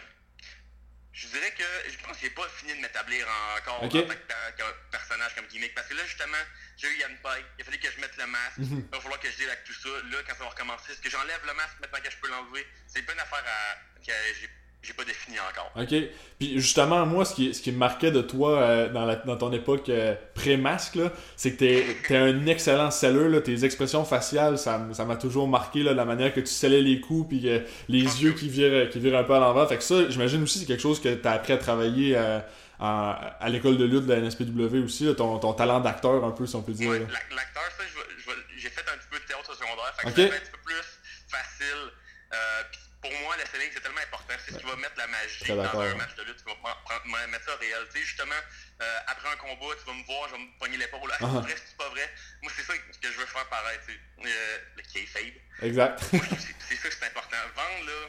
[1.16, 3.26] je dirais que je pense que j'ai pas fini de m'établir
[3.58, 3.96] encore Ok.
[3.96, 5.74] en tant que, per- que personnage comme gimmick.
[5.74, 6.38] Parce que là, justement,
[6.78, 8.58] j'ai eu Yann Pike, il a fallu que je mette le masque.
[8.58, 8.84] Mhm.
[8.86, 9.90] Il va falloir que je avec tout ça.
[9.90, 12.68] Là, quand ça va recommencer, est-ce que j'enlève le masque maintenant que je peux l'enlever?
[12.88, 13.76] C'est pas une affaire à,
[14.06, 14.50] que j'ai,
[14.86, 15.72] j'ai pas défini encore.
[15.76, 15.94] Ok.
[16.40, 19.38] Puis justement, moi, ce qui, ce qui me marquait de toi euh, dans, la- dans
[19.38, 21.00] ton époque euh, pré-masque,
[21.36, 23.30] c'est que t'es es un excellent selleur.
[23.30, 23.42] Là.
[23.42, 27.30] Tes expressions faciales, ça m'a toujours marqué là, la manière que tu scellais les coups,
[27.30, 29.68] puis que les yeux qui virent, qui virent un peu à l'envers.
[29.70, 32.40] Fait que ça, j'imagine aussi, c'est quelque chose que t'as appris à travailler euh,
[32.80, 36.32] en- à l'école de lutte de la NSPW aussi, là, ton, ton talent d'acteur, un
[36.32, 36.90] peu, si on peut dire.
[36.90, 37.84] Ouais, l'acteur, ça,
[38.58, 39.94] j'ai fait un petit peu de théâtre au secondaire.
[39.98, 40.16] Fait que Ok.
[40.18, 41.92] c'est un petit peu plus facile.
[42.34, 42.38] Euh,
[42.72, 44.34] puis pour moi, le selling, c'est tellement important.
[44.42, 46.38] C'est ce qui va mettre la magie dans un match de lutte.
[46.42, 47.86] Tu vas prendre- mettre ça réel.
[47.94, 48.42] Tu sais, justement,
[48.82, 51.12] euh, après un combat, tu vas me voir, je vais me pogner l'épaule.
[51.14, 51.28] Ah, Ah.
[51.36, 52.10] c'est vrai, c'est pas vrai.
[52.42, 53.78] Moi, c'est ça que je veux faire pareil.
[53.86, 54.00] tu sais.
[54.26, 55.38] Euh, le kayfabe.
[55.62, 56.00] Exact.
[56.10, 57.38] C'est ça que c'est important.
[57.56, 58.00] Vendre, là,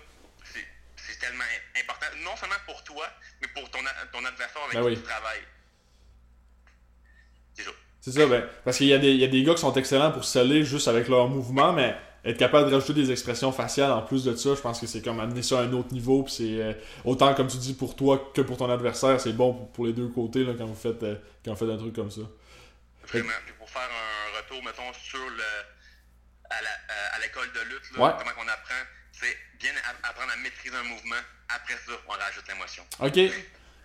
[0.53, 1.45] c'est- tellement
[1.81, 2.07] important.
[2.25, 3.09] Non seulement pour toi,
[3.41, 3.79] mais pour ton,
[4.13, 4.97] ton adversaire avec Ben qui oui.
[4.97, 5.45] tu travailles.
[7.55, 7.71] C'est ça.
[8.01, 9.73] C'est ça, ben, parce qu'il y, a des- il y a des gars qui sont
[9.75, 13.93] excellents pour sceller juste avec leur mouvement, mais être capable de rajouter des expressions faciales
[13.93, 16.23] en plus de ça, je pense que c'est comme amener ça à un autre niveau.
[16.25, 16.73] Puis c'est euh,
[17.05, 19.93] autant, comme tu dis, pour toi que pour ton adversaire, c'est bon pour, pour les
[19.93, 22.23] deux côtés là, quand, vous faites, euh, quand vous faites un truc comme ça.
[23.09, 23.31] Vraiment.
[23.45, 25.43] Puis pour faire un retour, mettons, sur le
[26.51, 28.13] à euh, l'école de lutte, là, Ouais.
[28.19, 29.71] comment qu'on apprend, c'est bien
[30.03, 31.17] apprendre à maîtriser un mouvement.
[31.49, 32.85] Après ça, on rajoute l'émotion.
[33.01, 33.17] Ok.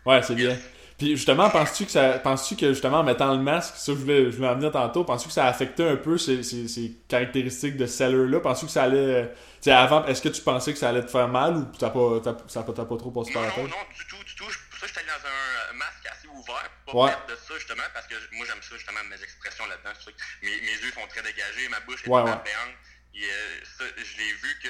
[0.06, 0.58] Ouais, c'est bien.
[1.02, 2.20] Puis justement, penses-tu que ça.
[2.20, 5.04] Penses-tu que justement en mettant le masque, ça je voulais, je voulais en venir tantôt,
[5.04, 8.40] penses-tu que ça a affecté un peu ces, ces, ces caractéristiques de seller-là?
[8.40, 8.98] Penses-tu que ça allait.
[9.00, 11.66] euh, Tu sais, avant, est-ce que tu pensais que ça allait te faire mal ou
[11.76, 13.72] t'as pas, t'as, ça t'a pas trop passé par Non, la non, tête?
[13.72, 14.46] non, du tout, du tout.
[14.46, 16.70] Pour ça, allé dans un euh, masque assez ouvert.
[16.86, 17.10] Pas Ouais.
[17.10, 19.90] mettre de ça, justement, parce que moi, j'aime ça, justement, mes expressions là-dedans.
[19.98, 22.30] C'est pour ça que Mes, mes yeux sont très dégagés, ma bouche est Ouais, très
[22.30, 22.38] ouais.
[23.16, 24.70] Et euh, ça, je l'ai vu que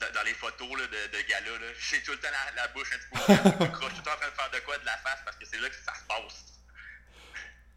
[0.00, 2.90] dans, dans les photos là, de, de gala, j'ai tout le temps la, la bouche
[2.92, 4.84] un petit peu ouverte, croche, tout le temps en train de faire de quoi de
[4.86, 6.42] la face, parce que c'est là que ça se passe.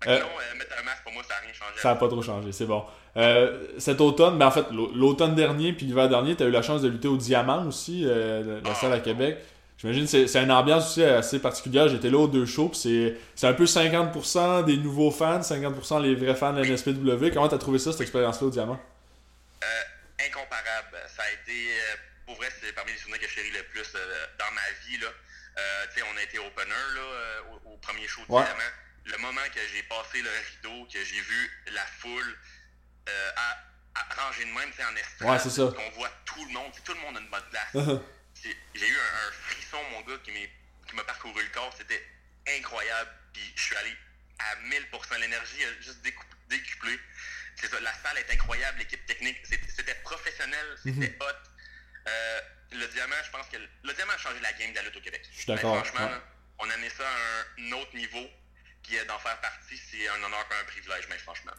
[0.07, 1.81] Euh, non, euh, mettre un masque, pour moi, ça n'a rien changé.
[1.81, 2.85] Ça a pas trop changé, c'est bon.
[3.17, 6.51] Euh, cet automne, ben en fait, l'au- l'automne dernier puis l'hiver dernier, tu as eu
[6.51, 8.75] la chance de lutter au Diamant aussi, euh, la Ah.
[8.75, 9.37] salle à Québec.
[9.77, 11.87] J'imagine que c'est une ambiance aussi assez particulière.
[11.89, 16.15] J'étais là aux deux shows, puis c'est un peu 50% des nouveaux fans, 50% les
[16.15, 17.31] vrais fans de la NSPW.
[17.33, 18.79] Comment t'as trouvé ça, cette expérience-là au Diamant?
[20.19, 20.97] Incomparable.
[21.15, 21.67] Ça a été,
[22.39, 24.97] vrai, c'est parmi les souvenirs que je chéris le plus euh, dans ma vie.
[24.97, 25.07] Là.
[25.57, 28.43] Euh, tu sais, on a été opener là, euh, au, au premier show de Ouais.
[28.43, 28.71] Diamant.
[29.05, 32.37] Le moment que j'ai passé le rideau, que j'ai vu la foule
[33.09, 33.57] euh, à,
[33.95, 37.17] à ranger de même, en estrade, Ouais, qu'on voit tout le monde, tout le monde
[37.17, 37.71] a une bonne place.
[38.35, 40.31] C'est- J'ai eu un, un frisson, mon gars, qui
[40.95, 41.73] m'a parcouru le corps.
[41.77, 42.05] C'était
[42.47, 43.09] incroyable.
[43.33, 43.95] Puis je suis allé
[44.39, 45.17] à 1000%.
[45.19, 46.01] L'énergie a juste
[46.47, 46.99] décuplé.
[47.55, 49.37] C'est ça, la salle est incroyable, l'équipe technique.
[49.43, 51.25] C'était c'était professionnel, c'était hot.
[52.07, 52.39] Euh,
[52.71, 54.97] le diamant, je pense que le, le diamant a changé la game de la lutte
[54.97, 55.21] au Québec.
[55.31, 56.21] Je suis d'accord, franchement, ouais.
[56.59, 58.25] on a amené ça à un autre niveau.
[58.83, 61.51] Puis d'en faire partie, c'est un honneur et un privilège, mais franchement.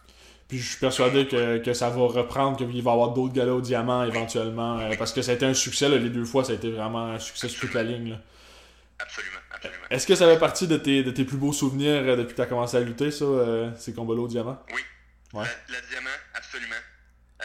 [0.48, 3.52] Puis je suis persuadé que, que ça va reprendre, qu'il va y avoir d'autres galas
[3.52, 4.80] au diamant éventuellement.
[4.80, 6.70] euh, parce que ça a été un succès, là, les deux fois, ça a été
[6.70, 8.10] vraiment un succès sur toute la ligne.
[8.10, 8.20] là.
[8.98, 9.84] Absolument, absolument.
[9.90, 12.36] Est-ce que ça fait partie de tes, de tes plus beaux souvenirs euh, depuis que
[12.36, 14.60] tu as commencé à lutter, ça, euh, ces combats-là au diamant?
[14.72, 14.80] Oui.
[15.34, 15.46] Ouais.
[15.68, 16.74] Le, le diamant, absolument.
[17.42, 17.44] Euh,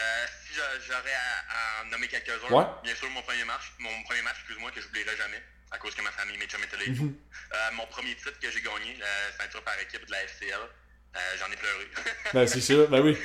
[0.86, 2.64] j'aurais à, à en nommer quelques-uns, Ouais.
[2.84, 6.02] bien sûr, mon premier match, mon premier match, excuse-moi, que j'oublierai jamais, à cause que
[6.02, 6.84] ma famille, mes chums étaient là.
[6.92, 11.18] Euh, mon premier titre que j'ai gagné, la ceinture par équipe de la FCL, euh,
[11.38, 11.86] j'en ai pleuré.
[12.34, 13.16] Ben, c'est sûr, ben oui.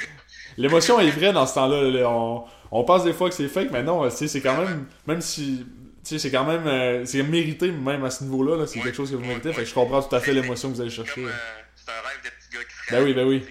[0.57, 1.81] L'émotion est vraie dans ce temps-là.
[1.99, 2.09] là.
[2.09, 4.87] On, on pense des fois que c'est fake, mais non, c'est quand même.
[5.07, 5.65] Même si.
[6.03, 6.65] Tu sais, c'est quand même.
[6.67, 8.57] euh, c'est mérité, même à ce niveau-là.
[8.57, 9.53] là, c'est quelque chose que vous méritez.
[9.53, 11.23] Fait que je comprends tout à fait l'émotion que vous allez chercher.
[11.25, 11.31] euh,
[11.75, 13.45] c'est un rêve de petit gars qui se Ben oui, ben oui.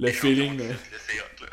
[0.00, 0.58] Le feeling.
[0.58, 0.74] genre, là.
[1.06, 1.46] C'est hot, là.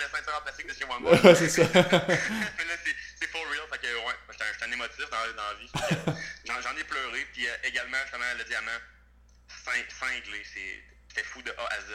[0.00, 0.98] Avec ceinture en plastique de chez moi.
[1.34, 1.62] C'est ça.
[1.74, 2.74] Mais là,
[3.18, 3.66] c'est for real.
[3.70, 5.70] Fait que, ouais, j'étais un, j'étais un émotif dans, dans la vie.
[5.72, 7.26] Que, J'en ai pleuré.
[7.32, 8.78] Puis euh, également, justement, le diamant
[9.64, 10.42] cin- cinglé.
[10.52, 11.92] c'est- C'était fou de A à Z.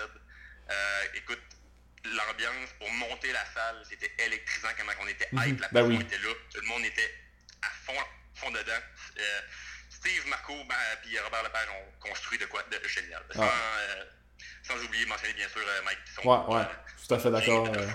[0.69, 1.41] Euh, écoute,
[2.05, 5.43] l'ambiance pour monter la salle, c'était électrisant comment on était Mhm.
[5.47, 5.61] hype.
[5.61, 5.99] La Ben oui.
[6.01, 6.33] était là.
[6.53, 7.13] Tout le monde était
[7.63, 7.97] à fond,
[8.35, 8.79] fond dedans.
[9.17, 9.41] Euh,
[9.89, 13.23] Steve, Marco, ben, puis Robert Lepage ont construit de quoi de génial.
[13.35, 13.41] Ah.
[13.79, 14.03] euh,
[14.63, 16.29] sans oublier de mentionner bien sûr euh, Mike Pisson.
[16.29, 16.65] Ouais, ouais.
[17.07, 17.67] Tout à fait d'accord.
[17.67, 17.87] euh,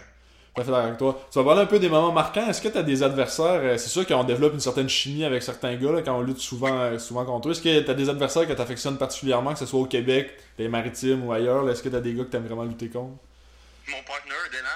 [0.54, 1.28] tout à fait d'accord avec toi.
[1.30, 2.48] Tu vas parler un peu des moments marquants.
[2.48, 5.42] Est-ce que tu as des adversaires euh, C'est sûr qu'on développe une certaine chimie avec
[5.42, 7.52] certains gars là, quand on lutte souvent, souvent contre eux.
[7.52, 10.32] Est-ce que tu as des adversaires que tu affectionnes particulièrement, que ce soit au Québec,
[10.58, 11.68] les maritimes ou ailleurs?
[11.70, 13.18] Est-ce que tu as des gars que tu aimes vraiment lutter contre?
[13.88, 14.34] Mon partner,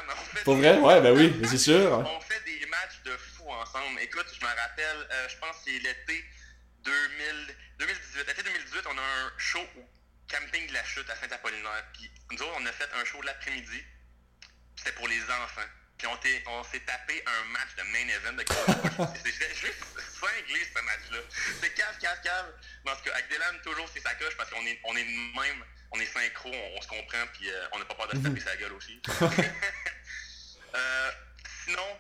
[0.09, 0.79] on fait Pour vrai?
[0.79, 1.98] Ouais, ben oui, c'est sûr.
[1.98, 4.00] On fait des matchs de fou ensemble.
[4.02, 6.24] Écoute, je me rappelle, euh, je pense que c'est l'été
[6.85, 8.26] 2000 2018.
[8.26, 9.85] L'été 2018, on a un show au
[10.28, 11.84] camping de la chute à Saint-Apollinaire.
[11.92, 13.82] Puis nous autres, on a fait un show l'après-midi.
[14.76, 15.68] C'était pour les enfants.
[15.98, 18.44] Puis on, s'est tapé un match de main event de
[19.24, 19.82] C'était juste
[20.20, 21.18] cinglé ce match-là.
[21.60, 22.52] C'est cave, cave, cave.
[22.84, 25.98] Tout cas, avec Dylan, toujours c'est sa coche parce qu'on est, on est même, on
[25.98, 28.40] est synchro, on, on se comprend, puis euh, on n'a pas peur de se taper
[28.40, 29.00] sa gueule aussi.
[30.74, 31.10] Euh,
[31.64, 31.98] sinon,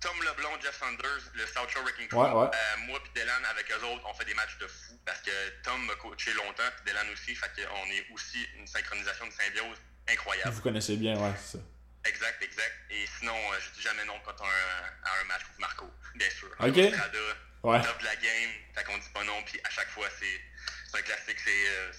[0.00, 2.50] Tom Leblond, Jeff Sanders, le South Shore Wrecking Crew, Ouais, ouais.
[2.52, 5.30] euh, moi puis Dylan, avec eux autres, on fait des matchs de fou parce que
[5.62, 9.78] Tom m'a coaché longtemps, puis Dylan aussi, fait qu'on est aussi une synchronisation, une symbiose
[10.08, 10.50] incroyable.
[10.52, 11.64] Vous connaissez bien, ouais, c'est ça.
[12.04, 12.74] Exact, exact.
[12.90, 15.60] Et sinon, euh, je dis jamais non quand on a un, à un match contre
[15.60, 16.48] Marco, bien sûr.
[16.60, 16.92] Ok.
[16.94, 17.18] Strada,
[17.62, 17.82] Ouais.
[17.82, 20.40] top de la game, fait qu'on dit pas non, puis à chaque fois, c'est
[20.88, 21.92] c'est un classique, c'est euh,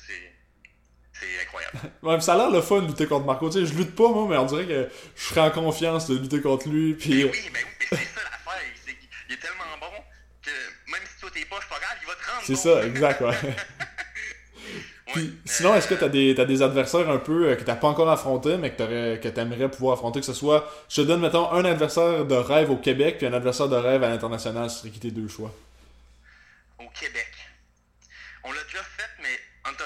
[1.19, 1.77] c'est- incroyable.
[2.03, 3.49] Ouais, ça a l'air le fun de lutter contre Marco.
[3.49, 6.17] Tu sais, je lutte pas, moi, mais on dirait que je serais en confiance de
[6.17, 6.93] lutter contre lui.
[6.93, 7.23] Puis.
[7.25, 8.63] Oui, mais oui, mais c'est ça l'affaire.
[9.29, 9.87] Il est tellement bon
[10.41, 10.49] que
[10.91, 13.21] même si toi t'es pas, c'est pas grave, il va te rendre C'est ça, exact,
[13.21, 13.55] ouais.
[15.13, 17.75] Puis, euh, sinon, est-ce que t'as des, t'as des adversaires un peu euh, que t'as
[17.75, 21.07] pas encore affronté, mais que t'aurais, que t'aimerais pouvoir affronter, que ce soit, je te
[21.07, 24.69] donne, mettons, un adversaire de rêve au Québec, puis un adversaire de rêve à l'international,
[24.69, 25.51] ce serait qui tes deux choix?
[26.79, 27.27] au Québec.
[28.43, 28.83] On l'a déjà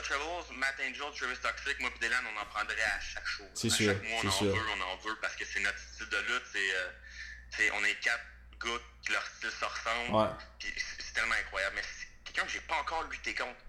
[0.01, 3.43] Untouchables, Matt Angel, Travis Toxic, moi et Dylan, on en prendrait à chaque show.
[3.53, 4.47] C'est sûr, chaque mois, on en sûr.
[4.47, 6.43] veut, on en veut parce que c'est notre style de lutte.
[6.51, 8.23] C'est, euh, on est quatre
[8.63, 10.15] gars qui leur style se ressemble.
[10.15, 10.29] Ouais.
[10.59, 11.75] C'est, tellement incroyable.
[11.75, 13.59] Mais c'est quelqu'un que j'ai pas encore lutté contre.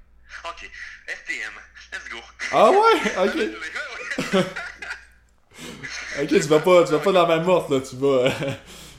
[0.45, 0.71] Ok,
[1.09, 1.53] STM,
[1.93, 2.19] let's go.
[2.53, 3.01] Ah ouais?
[4.33, 4.47] Ok.
[6.19, 8.31] Ok, tu vas pas, tu vas pas dans la même morte, là, tu vas euh,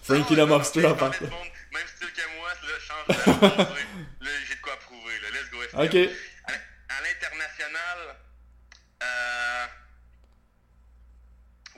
[0.03, 1.25] Frankie the non, Monster je en partant.
[1.25, 3.13] Même style que moi, là, change de
[3.65, 3.75] chose,
[4.21, 5.29] Là, j'ai de quoi prouver, là.
[5.31, 6.05] Let's go, STM.
[6.05, 6.09] Ok.
[7.23, 7.99] L'international,
[9.01, 9.65] euh,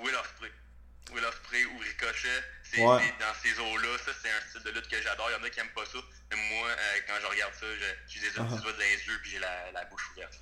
[0.01, 0.49] Will Ospreay.
[1.13, 3.13] Will Ospreay ou Ricochet, c'est Ouais.
[3.21, 3.93] dans ces eaux-là.
[4.03, 5.29] Ça, c'est un style de lutte que j'adore.
[5.29, 5.99] Il y en a qui aiment pas ça.
[6.31, 9.31] Mais moi, euh, quand je regarde ça, je- j'ai des doigts dans les yeux puis
[9.31, 10.33] j'ai la, la bouche ouverte.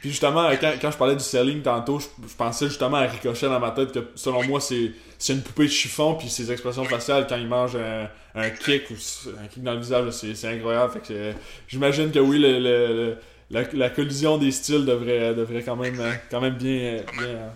[0.00, 3.06] Puis justement, euh, quand, quand je parlais du selling tantôt, je, je pensais justement à
[3.06, 6.50] Ricochet dans ma tête, que selon moi, c'est c'est une poupée de chiffon, puis ses
[6.50, 8.94] expressions faciales quand il mange un, un kick ou
[9.38, 10.94] un kick dans le visage, c'est incroyable.
[10.94, 11.32] Fait que euh,
[11.68, 13.18] j'imagine que oui, le, le- le-
[13.50, 17.22] la, la collision des styles devrait, devrait quand même, euh, quand même bien, euh, bien
[17.26, 17.48] euh,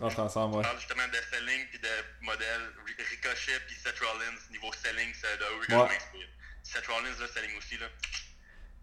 [0.00, 0.54] rentrer ensemble.
[0.54, 0.62] On Ouais.
[0.64, 2.62] parle justement de selling puis de modèle.
[2.86, 5.88] Ri- Ricochet puis Seth Rollins, niveau selling, c'est de que Ouais.
[6.62, 7.86] Seth Rollins, là, selling aussi, là.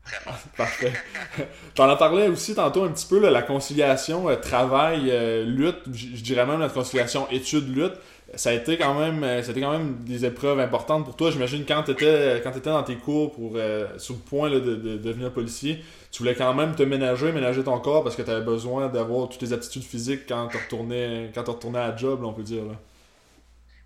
[0.58, 0.93] Parfait.
[1.75, 6.45] T'en as parlé aussi tantôt un petit peu, là, la conciliation euh, travail-lutte, je dirais
[6.45, 7.93] même la conciliation études-lutte.
[8.38, 11.32] Ça a été quand même euh, a été quand même des épreuves importantes pour toi.
[11.32, 14.60] J'imagine quand tu étais, quand étais dans tes cours pour euh, sur le point là,
[14.60, 18.21] de, de devenir policier, tu voulais quand même te ménager, ménager ton corps parce que
[18.21, 21.89] tu avais besoin d'avoir toutes tes aptitudes physiques quand tu retournais, quand tu retournais à
[21.89, 22.63] la job, là, on peut dire.
[22.65, 22.74] Là.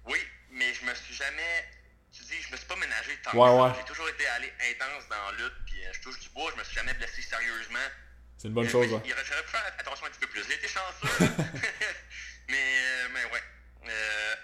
[0.07, 0.17] Oui,
[0.51, 1.65] mais je me suis jamais.
[2.11, 3.69] Tu dis, je me suis pas ménagé tant Ouais, que ouais.
[3.79, 6.59] J'ai toujours été allé intense dans la lutte, puis euh, je touche du bois, je
[6.59, 7.87] me suis jamais blessé sérieusement.
[8.37, 8.87] C'est une bonne Euh, chose.
[8.89, 10.41] J'aurais pu faire attention un petit peu plus.
[10.47, 11.25] J'ai été chanceux,
[12.49, 13.43] mais, euh, mais ouais.
[13.89, 14.35] Euh,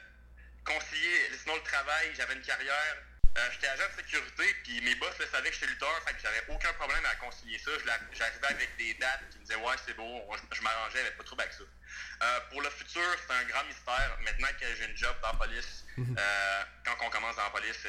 [0.65, 2.95] concilier, sinon le travail, j'avais une carrière
[3.37, 6.21] Euh, j'étais agent de sécurité, puis mes boss le savaient que j'étais lutteur, fait que
[6.21, 7.71] j'avais aucun problème à concilier ça.
[8.13, 10.21] J'arrivais avec des dates qui me disaient ouais c'est beau,
[10.53, 11.63] je, m'arrangeais, j'avais pas trop avec ça.
[11.63, 14.17] Euh, pour le futur, c'est un grand mystère.
[14.21, 16.15] Maintenant que j'ai une job dans la police, mhm.
[16.17, 17.85] euh, quand on commence dans la police,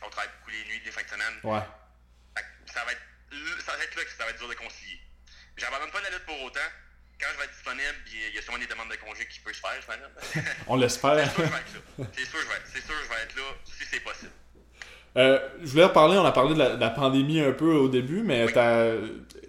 [0.00, 1.40] on travaille beaucoup les nuits, les fins de semaine.
[1.42, 1.62] Ouais.
[2.72, 3.02] Ça va être
[3.66, 5.00] ça va être là que ça va être dur de concilier.
[5.56, 6.70] J'abandonne pas la lutte pour autant.
[7.20, 7.98] Quand je vais être disponible,
[8.30, 9.70] il y a sûrement des demandes de congé qui peuvent se faire,
[10.34, 11.28] je On l'espère.
[11.32, 13.42] c'est sûr, que je vais être là.
[13.64, 14.30] Si c'est possible.
[15.16, 18.46] Euh, je voulais reparler, on a parlé de la, pandémie un peu au début, mais
[18.46, 18.92] tu t'as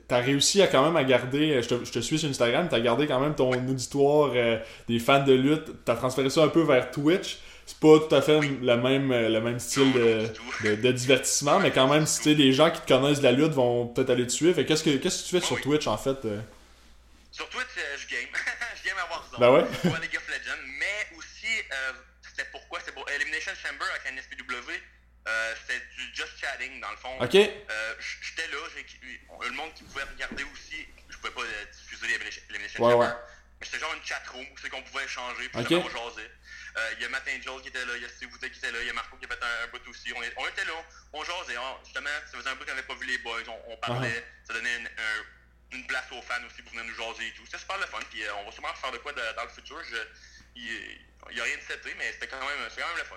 [0.09, 2.79] as réussi à quand même à garder, je te, je te suis sur Instagram, t'as
[2.79, 6.63] gardé quand même ton auditoire euh, des fans de lutte, t'as transféré ça un peu
[6.63, 7.37] vers Twitch.
[7.67, 11.69] C'est pas tout à fait le même, euh, le même style de, de, divertissement, mais
[11.69, 14.31] quand même, si les gens qui te connaissent de la lutte vont peut-être aller te
[14.31, 14.59] suivre.
[14.63, 16.17] Qu'est-ce que qu'est-ce que tu fais sur Twitch en fait
[17.39, 18.27] Sur Twitch, je game.
[18.75, 19.39] je game à Warzone.
[19.39, 19.99] Ben ouais.
[20.01, 21.63] League of Legends, mais aussi,
[22.21, 22.81] c'était pourquoi?
[22.83, 24.75] C'est pour Elimination Chamber avec un SPW.
[25.27, 27.15] Euh, c'était du just chatting, dans le fond.
[27.21, 27.35] OK.
[27.35, 28.57] Euh, j'étais là,
[29.43, 33.07] le monde qui pouvait regarder aussi, je pouvais pas euh, diffuser l'élimination ouais, ouais.
[33.59, 35.75] mais c'était genre une chat room où c'est qu'on pouvait échanger, puis okay.
[35.75, 36.31] on jasait.
[36.97, 38.79] Il y a Matt Angel qui était là, il y a Steve qui était là,
[38.81, 40.13] il y a Marco qui a fait un, bout aussi.
[40.13, 40.73] On, on, était là,
[41.11, 44.07] on jasait, justement, ça faisait un bout qu'on n'avait pas vu les boys, on, parlait,
[44.09, 44.47] uh-huh.
[44.47, 44.89] ça donnait une,
[45.71, 47.45] une, place aux fans aussi pour venir nous jaser et tout.
[47.45, 49.77] C'était super le fun, puis on va sûrement faire de quoi dans le futur.
[50.55, 53.15] Il n'y a rien de seté, mais c'était quand, même, quand même le fun.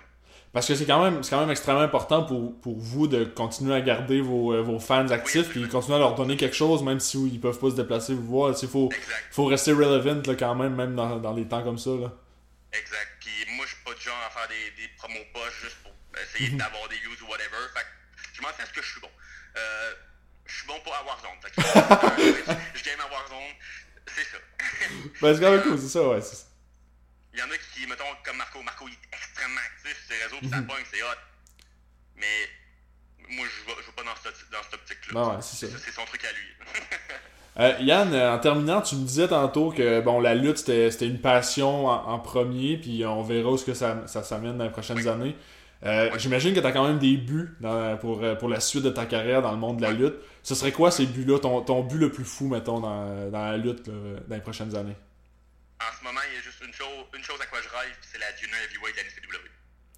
[0.53, 3.81] Parce que c'est quand même quand même extrêmement important pour, pour vous de continuer à
[3.81, 7.17] garder vos, euh, vos fans actifs et continuer à leur donner quelque chose, même si
[7.27, 8.55] ils peuvent pas se déplacer vous voir.
[8.61, 8.91] Il faut,
[9.31, 11.91] faut rester relevant là, quand même, même dans, dans des temps comme ça.
[11.91, 12.12] Là.
[12.73, 13.09] Exact.
[13.21, 15.93] Puis moi, je suis pas du genre à faire des, des promos poches juste pour
[16.21, 16.59] essayer mhm.
[16.59, 17.69] d'avoir des views ou whatever.
[17.75, 17.87] Fait
[18.35, 19.11] je m'en sais ce que je suis bon.
[19.57, 19.93] Euh,
[20.46, 21.38] je suis bon pour avoir Warzone.
[22.74, 23.55] je game à Warzone.
[24.07, 24.38] C'est ça.
[25.20, 26.20] ben, c'est quand même cool, c'est ça, ouais.
[27.33, 28.62] Il y en a qui, mettons, comme Marco.
[28.62, 30.66] Marco, il est extrêmement actif sur ses réseaux, puis ça mhm.
[30.66, 31.20] pogne, c'est hot.
[32.16, 32.48] Mais
[33.31, 35.20] moi, je ne vais pas dans cette, dans cette optique-là.
[35.20, 35.78] Ah ouais, c'est ça.
[35.78, 36.81] C'est son truc à lui.
[37.59, 41.87] Euh, Yann, en terminant, tu me disais tantôt que bon, la lutte c'était une passion
[41.87, 45.37] en, premier, puis on verra où ce que ça, ça s'amène dans les prochaines années.
[45.85, 47.57] Euh, J'imagine que tu as quand même des buts
[48.01, 50.14] pour, pour la suite de ta carrière dans le monde de la lutte.
[50.42, 53.57] Ce serait quoi ces buts-là, ton, ton, but le plus fou, mettons, dans, dans la
[53.57, 54.97] lutte dans les prochaines années?
[55.83, 57.97] En ce moment, il y a juste une chose, une chose à quoi je rêve,
[58.03, 59.53] c'est la Junior Heavyweight de la NCW.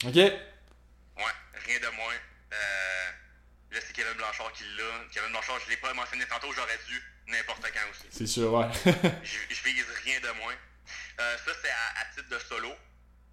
[0.08, 0.16] OK.
[0.16, 1.34] Ouais,
[1.66, 2.14] rien de moins.
[2.52, 3.10] Euh,
[3.72, 5.04] là, c'est Kevin Blanchard qui l'a.
[5.12, 8.08] Kevin Blanchard, je ne l'ai pas mentionné tantôt, j'aurais dû n'importe quand aussi.
[8.10, 8.66] C'est sûr, ouais.
[9.22, 10.54] je, je vise rien de moins.
[11.20, 12.72] Euh, ça, c'est à, titre de solo.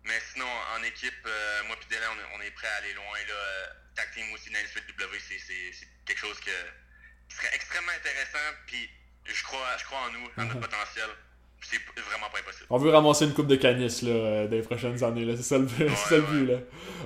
[0.03, 3.19] Mais sinon, en équipe, euh, moi et Dylan, on, est prêt à aller loin.
[3.27, 3.33] Là.
[3.33, 6.57] Euh, tag team aussi dans la NCW, c'est quelque chose que,
[7.29, 8.55] qui serait extrêmement intéressant.
[8.65, 8.89] Puis
[9.25, 10.61] je crois, je crois en nous, en notre mhm.
[10.61, 11.09] potentiel
[11.63, 12.65] c'est vraiment pas impossible.
[12.69, 15.27] On veut ramasser une coupe de canis là, euh, dans les prochaines années.
[15.35, 16.45] C'est ça le, but.
[16.47, 16.57] Là.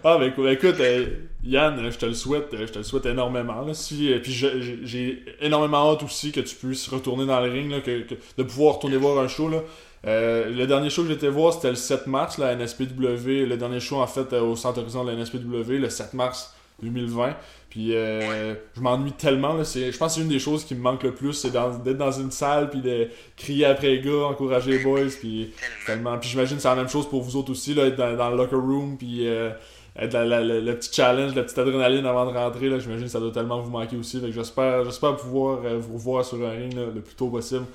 [0.04, 1.08] Ah, ben écoute, euh,
[1.44, 3.62] Yann, je te le souhaite, je te le souhaite énormément.
[3.62, 7.82] Là, si, puis j'ai énormément hâte aussi que tu puisses retourner dans le ring, là,
[7.82, 8.06] que,
[8.38, 9.50] de pouvoir retourner voir un show.
[9.50, 9.62] Là.
[10.06, 13.46] Euh, le dernier show que j'étais voir, c'était le 7 mars, la NSPW.
[13.46, 17.36] Le dernier show, en fait, au Centre Horizon de la NSPW, le 7 mars 2020.
[17.70, 19.54] Puis euh, je m'ennuie tellement.
[19.54, 21.98] Là, je pense que c'est une des choses qui me manque le plus, c'est d'être
[21.98, 25.10] dans une salle, puis de crier après les gars, encourager les boys.
[25.20, 25.52] Puis,
[25.86, 26.18] tellement.
[26.18, 28.38] puis j'imagine que c'est la même chose pour vous autres aussi, là, être dans, le
[28.38, 29.50] locker room, puis euh,
[29.98, 32.70] être le petit challenge, la petite adrénaline avant de rentrer.
[32.70, 34.22] Là, j'imagine que ça doit tellement vous manquer aussi.
[34.32, 37.66] j'espère, j'espère pouvoir euh, vous revoir sur un ring le plus tôt possible.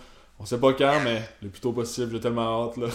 [0.40, 2.12] On sait pas quand, mais le plus tôt possible.
[2.12, 2.78] J'ai tellement hâte.
[2.78, 2.88] Là.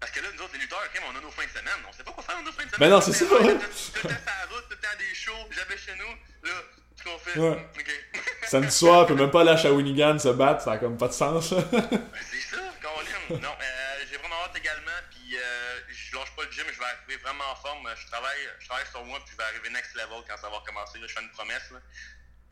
[0.00, 1.78] Parce que là, nous autres, les lutteurs, on a nos fins de semaine.
[1.88, 2.80] On sait pas quoi faire nos fins de semaine.
[2.80, 3.24] Mais non, c'est ça.
[3.24, 5.46] Tout le temps sur la route, tout le temps des shows.
[5.50, 6.48] J'avais chez nous.
[6.48, 6.54] Là,
[6.96, 7.38] ce qu'on fait.
[7.38, 7.70] Ouais.
[7.78, 8.20] OK.
[8.48, 10.62] Samedi soir, on peut même pas aller à Shawinigan se battre.
[10.64, 11.50] Ça a comme pas de sens.
[11.50, 13.40] c'est ça, Colin.
[13.40, 14.98] Non, euh, j'ai vraiment hâte également.
[15.10, 16.64] Puis euh, je lâche pas le gym.
[16.66, 17.88] Je vais arriver vraiment en forme.
[17.96, 19.20] Je travaille, je travaille sur moi.
[19.24, 20.98] Puis je vais arriver next level quand ça va recommencer.
[20.98, 21.70] Là, je fais une promesse.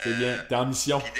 [0.01, 0.39] C'est euh, bien.
[0.49, 1.01] T'es en mission.
[1.01, 1.11] Puis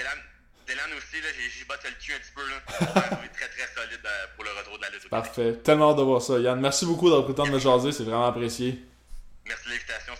[0.67, 2.49] Dylan aussi, là, j'ai battu le cul un petit peu.
[2.49, 2.57] Là.
[2.81, 5.09] On va arriver très très solide euh, pour le retour de la lutte.
[5.09, 5.55] Parfait.
[5.65, 6.39] Tellement hâte de voir ça.
[6.39, 7.93] Yann, merci beaucoup d'avoir pris le temps de me jaser.
[7.93, 8.83] C'est vraiment apprécié.
[9.47, 10.15] Merci de l'invitation.